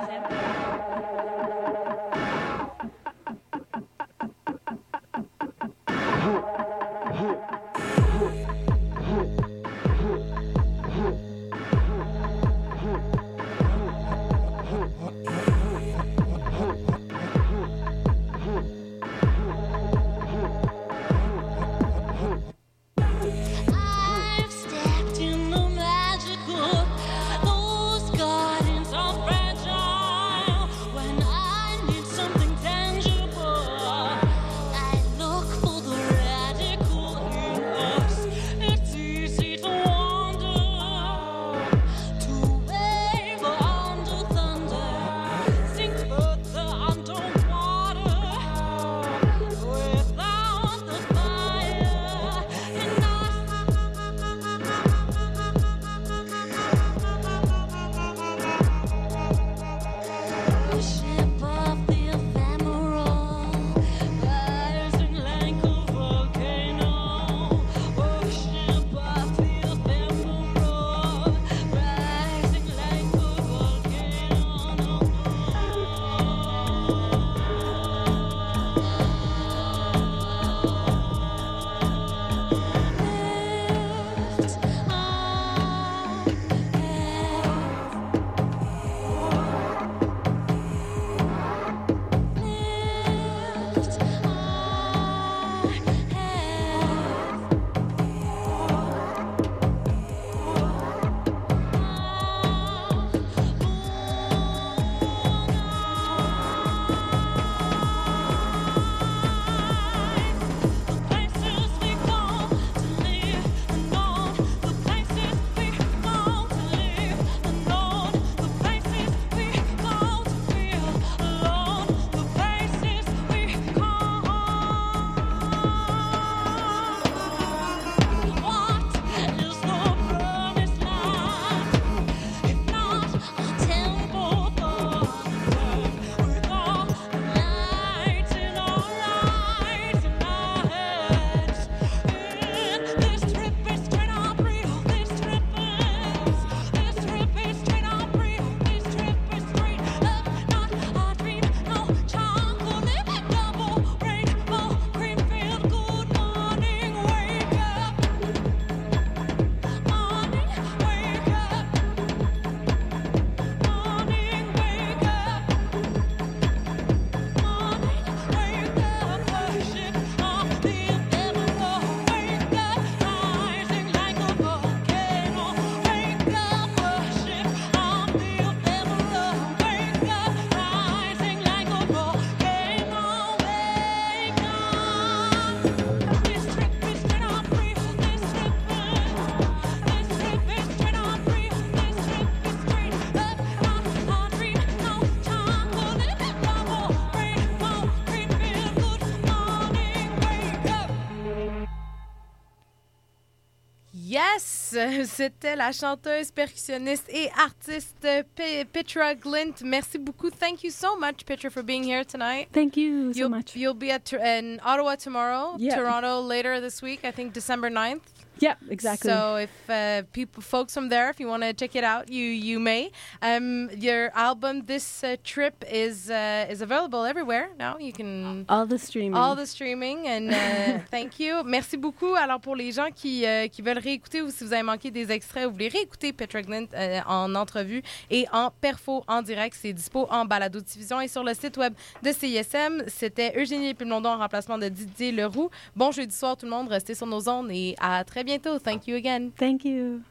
Euh, 204.76 205.04
c'était 205.08 205.56
la 205.56 205.72
chanteuse, 205.72 206.32
percussionniste 206.32 207.06
et 207.10 207.30
artiste 207.38 207.96
Pe- 208.36 208.66
Petra 208.72 209.16
Glynt. 209.16 209.62
Merci 209.64 209.98
beaucoup. 209.98 210.30
Thank 210.30 210.64
you 210.64 210.72
so 210.72 210.96
much, 210.98 211.26
Petra, 211.26 211.50
for 211.50 211.64
being 211.64 211.84
here 211.84 212.04
tonight. 212.04 212.48
Thank 212.52 212.76
you 212.78 213.14
so 213.14 213.20
You'll, 213.20 213.30
much. 213.30 213.56
you'll 213.56 213.74
be 213.74 213.92
at 213.92 214.12
in 214.14 214.60
Ottawa 214.64 214.96
tomorrow, 214.96 215.56
Yeah. 215.58 215.76
Toronto 215.76 216.22
later 216.22 216.60
this 216.62 216.82
week, 216.82 217.02
I 217.04 217.12
think 217.12 217.34
December 217.34 217.70
9th. 217.70 218.02
Yeah, 218.40 218.56
exactly. 218.70 219.10
So 219.10 219.36
if 219.38 219.70
uh, 219.70 220.04
people, 220.12 220.42
folks 220.42 220.74
from 220.74 220.90
there, 220.90 221.10
if 221.10 221.20
you 221.20 221.28
want 221.28 221.44
to 221.44 221.54
check 221.54 221.76
it 221.76 221.84
out, 221.84 222.10
you 222.10 222.26
you 222.26 222.60
may. 222.60 222.92
Um, 223.22 223.70
your 223.78 224.12
album, 224.14 224.64
this 224.66 225.04
uh, 225.04 225.16
trip, 225.24 225.64
is 225.72 226.10
uh, 226.10 226.48
is 226.50 226.62
available 226.62 227.06
everywhere 227.06 227.50
now. 227.58 227.78
You 227.80 227.94
can 227.94 228.46
all 228.50 228.66
the 228.66 228.78
streaming. 228.78 229.16
all 229.16 229.36
the 229.36 229.46
streaming 229.46 230.08
and 230.08 230.32
uh, 230.32 230.80
thank 230.92 231.20
you. 231.20 231.44
Merci 231.44 231.78
beaucoup. 231.78 232.16
Alors 232.16 232.40
pour 232.40 232.56
les 232.56 232.72
gens 232.72 232.90
qui, 232.94 233.26
euh, 233.26 233.48
qui 233.48 233.62
veulent 233.62 233.80
réécouter 233.80 234.22
ou 234.22 234.30
si 234.30 234.44
vous 234.44 234.54
avez 234.54 234.64
manqué 234.64 234.92
des 234.92 235.12
extraits 235.12 235.46
ou 235.46 235.50
vous 235.50 235.54
voulez 235.54 235.70
réécouter 235.70 236.12
Petra 236.12 236.42
Glint 236.42 236.68
euh, 236.74 237.00
en 237.08 237.34
entrevue 237.36 237.84
et 238.10 238.26
en 238.34 238.52
perfo 238.52 239.04
en 239.08 239.22
direct, 239.22 239.58
c'est 239.60 239.74
dispo 239.74 240.08
en 240.10 240.26
balado 240.26 240.60
diffusion 240.60 241.00
et 241.02 241.08
sur 241.08 241.24
le 241.24 241.34
site 241.34 241.58
web 241.58 241.74
de 242.04 242.12
CISM. 242.12 242.84
C'était 242.88 243.34
Eugénie 243.38 243.74
Pimlondon 243.74 244.10
en 244.10 244.18
remplacement 244.18 244.58
de 244.58 244.68
Didier 244.68 245.12
Leroux. 245.12 245.50
Bon 245.76 245.92
jeudi 245.92 246.16
soir 246.16 246.36
tout 246.36 246.46
le 246.46 246.52
monde, 246.52 246.68
restez 246.68 246.96
sur 246.96 247.08
nos 247.08 247.30
ondes 247.30 247.50
et 247.52 247.76
à 247.80 248.04
très 248.04 248.25
bientôt. 248.26 248.60
Thank 248.60 248.88
you 248.88 248.98
again. 248.98 249.30
Thank 249.38 249.64
you. 249.64 250.02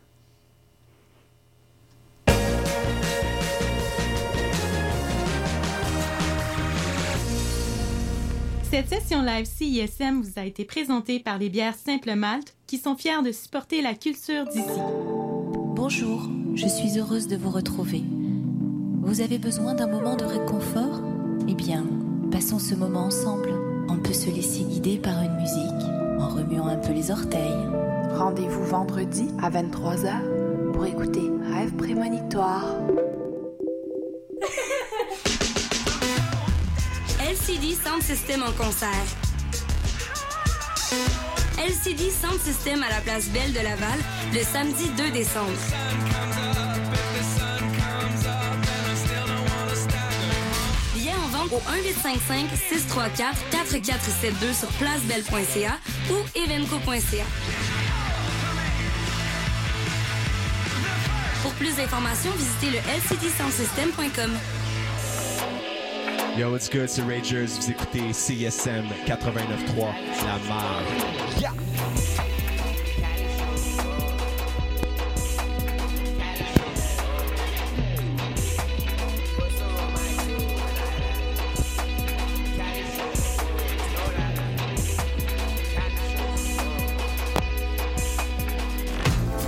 Cette 8.70 8.88
session 8.88 9.22
live 9.22 9.46
CISM 9.46 10.20
vous 10.20 10.32
a 10.36 10.44
été 10.44 10.64
présentée 10.64 11.20
par 11.20 11.38
les 11.38 11.48
bières 11.48 11.76
Simple 11.76 12.14
Malte 12.16 12.56
qui 12.66 12.78
sont 12.78 12.96
fiers 12.96 13.22
de 13.22 13.30
supporter 13.30 13.82
la 13.82 13.94
culture 13.94 14.46
d'ici. 14.46 14.80
Bonjour, 15.76 16.28
je 16.56 16.66
suis 16.66 16.98
heureuse 16.98 17.28
de 17.28 17.36
vous 17.36 17.50
retrouver. 17.50 18.02
Vous 19.02 19.20
avez 19.20 19.38
besoin 19.38 19.74
d'un 19.74 19.86
moment 19.86 20.16
de 20.16 20.24
réconfort? 20.24 21.02
Eh 21.46 21.54
bien, 21.54 21.86
passons 22.32 22.58
ce 22.58 22.74
moment 22.74 23.04
ensemble. 23.04 23.50
On 23.88 23.98
peut 23.98 24.12
se 24.12 24.30
laisser 24.30 24.64
guider 24.64 24.98
par 24.98 25.22
une 25.22 25.36
musique 25.36 25.88
en 26.18 26.28
remuant 26.28 26.66
un 26.66 26.78
peu 26.78 26.92
les 26.92 27.12
orteils. 27.12 27.83
Rendez-vous 28.16 28.64
vendredi 28.64 29.28
à 29.42 29.50
23h 29.50 30.72
pour 30.72 30.86
écouter 30.86 31.30
Rêve 31.52 31.74
prémonitoire. 31.74 32.76
LCD 37.20 37.74
Sound 37.74 38.02
System 38.02 38.42
en 38.44 38.52
concert. 38.52 38.88
LCD 41.58 42.10
Sound 42.10 42.40
System 42.40 42.82
à 42.84 42.90
la 42.90 43.00
place 43.00 43.28
Belle 43.30 43.52
de 43.52 43.58
Laval 43.60 43.98
le 44.32 44.40
samedi 44.40 44.88
2 44.96 45.10
décembre. 45.10 45.50
Billets 50.94 51.12
en 51.12 51.26
vente 51.36 51.52
au 51.52 51.60
1855 51.72 52.48
634 52.68 53.50
4472 53.50 54.56
sur 54.56 54.68
placebelle.ca 54.68 55.78
ou 56.10 56.16
evenco.ca. 56.38 57.26
Pour 61.44 61.52
plus 61.52 61.76
d'informations, 61.76 62.30
visitez 62.38 62.70
le 62.70 62.78
lcdsoundsystem.com. 62.78 64.30
Yo, 66.38 66.50
what's 66.50 66.70
good, 66.70 66.88
c'est 66.88 67.02
Ragers. 67.02 67.44
Vous 67.60 67.70
écoutez 67.70 68.14
CSM 68.14 68.86
89.3, 69.06 69.92
La 70.24 70.38
Marge. 70.48 71.54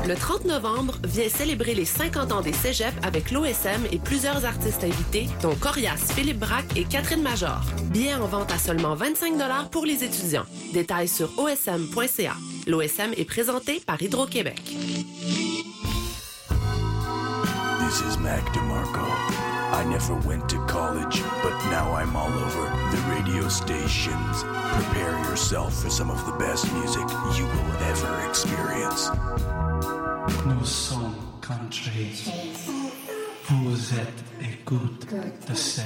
Le 0.06 0.14
30 0.14 0.44
novembre 0.44 0.94
vient 1.04 1.28
célébrer 1.28 1.74
les 1.74 1.84
50 1.84 2.30
ans 2.30 2.40
des 2.40 2.52
cégeps 2.52 2.94
avec 3.02 3.32
l'OSM 3.32 3.86
et 3.90 3.98
plusieurs 3.98 4.44
artistes 4.44 4.84
invités, 4.84 5.26
dont 5.42 5.56
Corias, 5.56 6.12
Philippe 6.14 6.38
Braque 6.38 6.76
et 6.76 6.84
Catherine 6.84 7.22
Major. 7.22 7.60
Billets 7.90 8.14
en 8.14 8.26
vente 8.26 8.52
à 8.52 8.58
seulement 8.58 8.94
25 8.94 9.34
pour 9.72 9.84
les 9.84 10.04
étudiants. 10.04 10.46
Détails 10.72 11.08
sur 11.08 11.36
osm.ca. 11.36 12.34
L'OSM 12.68 13.14
est 13.16 13.24
présenté 13.24 13.82
par 13.84 14.00
Hydro-Québec. 14.00 14.62
This 17.80 18.00
is 18.00 18.16
Mac. 18.20 18.44
I 19.72 19.84
never 19.84 20.14
went 20.26 20.48
to 20.50 20.58
college, 20.66 21.20
but 21.42 21.52
now 21.70 21.92
I'm 21.92 22.14
all 22.14 22.32
over 22.32 22.70
the 22.92 23.02
radio 23.10 23.48
stations. 23.48 24.44
Prepare 24.44 25.18
yourself 25.24 25.74
for 25.82 25.90
some 25.90 26.10
of 26.10 26.24
the 26.24 26.32
best 26.38 26.72
music 26.72 27.04
you 27.36 27.44
will 27.46 27.72
ever 27.90 28.28
experience. 28.28 29.10
Nous 30.28 30.64
sommes 30.64 31.14
country. 31.40 32.24
Vous 33.48 33.94
êtes 33.94 34.24
écoute 34.42 35.06
de 35.48 35.54
CISM. 35.54 35.82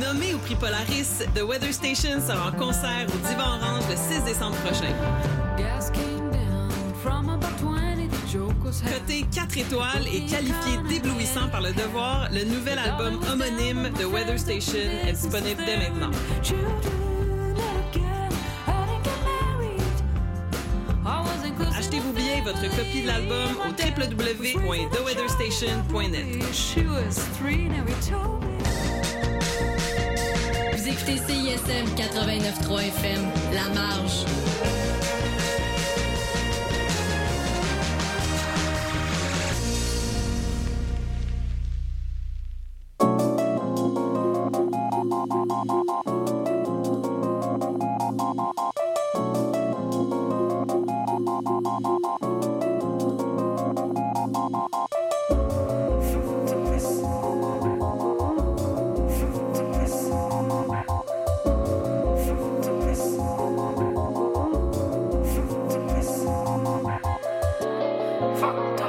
Nommé 0.00 0.34
au 0.34 0.38
prix 0.38 0.56
Polaris, 0.56 1.24
The 1.34 1.42
Weather 1.42 1.72
Station 1.72 2.20
sera 2.20 2.48
en 2.48 2.52
concert 2.52 3.06
au 3.06 3.28
Divan 3.28 3.58
Orange 3.60 3.84
le 3.88 3.96
6 3.96 4.24
décembre 4.24 4.56
prochain. 4.56 4.92
Coté 8.84 9.24
4 9.32 9.58
étoiles 9.58 10.06
et 10.12 10.24
qualifié 10.24 10.78
d'éblouissant 10.88 11.48
par 11.50 11.60
le 11.60 11.72
devoir, 11.72 12.28
le 12.32 12.44
nouvel 12.44 12.78
album 12.78 13.20
homonyme 13.30 13.90
The 13.94 14.04
Weather 14.04 14.38
Station 14.38 14.78
est 15.06 15.12
disponible 15.12 15.62
dès 15.64 15.76
maintenant. 15.76 16.10
Votre 22.52 22.68
copie 22.76 23.02
de 23.02 23.06
l'album 23.06 23.56
au 23.60 23.68
www.theweatherstation.net. 23.68 26.26
Vous 30.72 30.88
écoutez 30.88 31.16
CISM 31.16 31.86
89.3 31.96 32.88
FM, 32.88 33.22
La 33.52 33.68
Marge. 33.74 34.24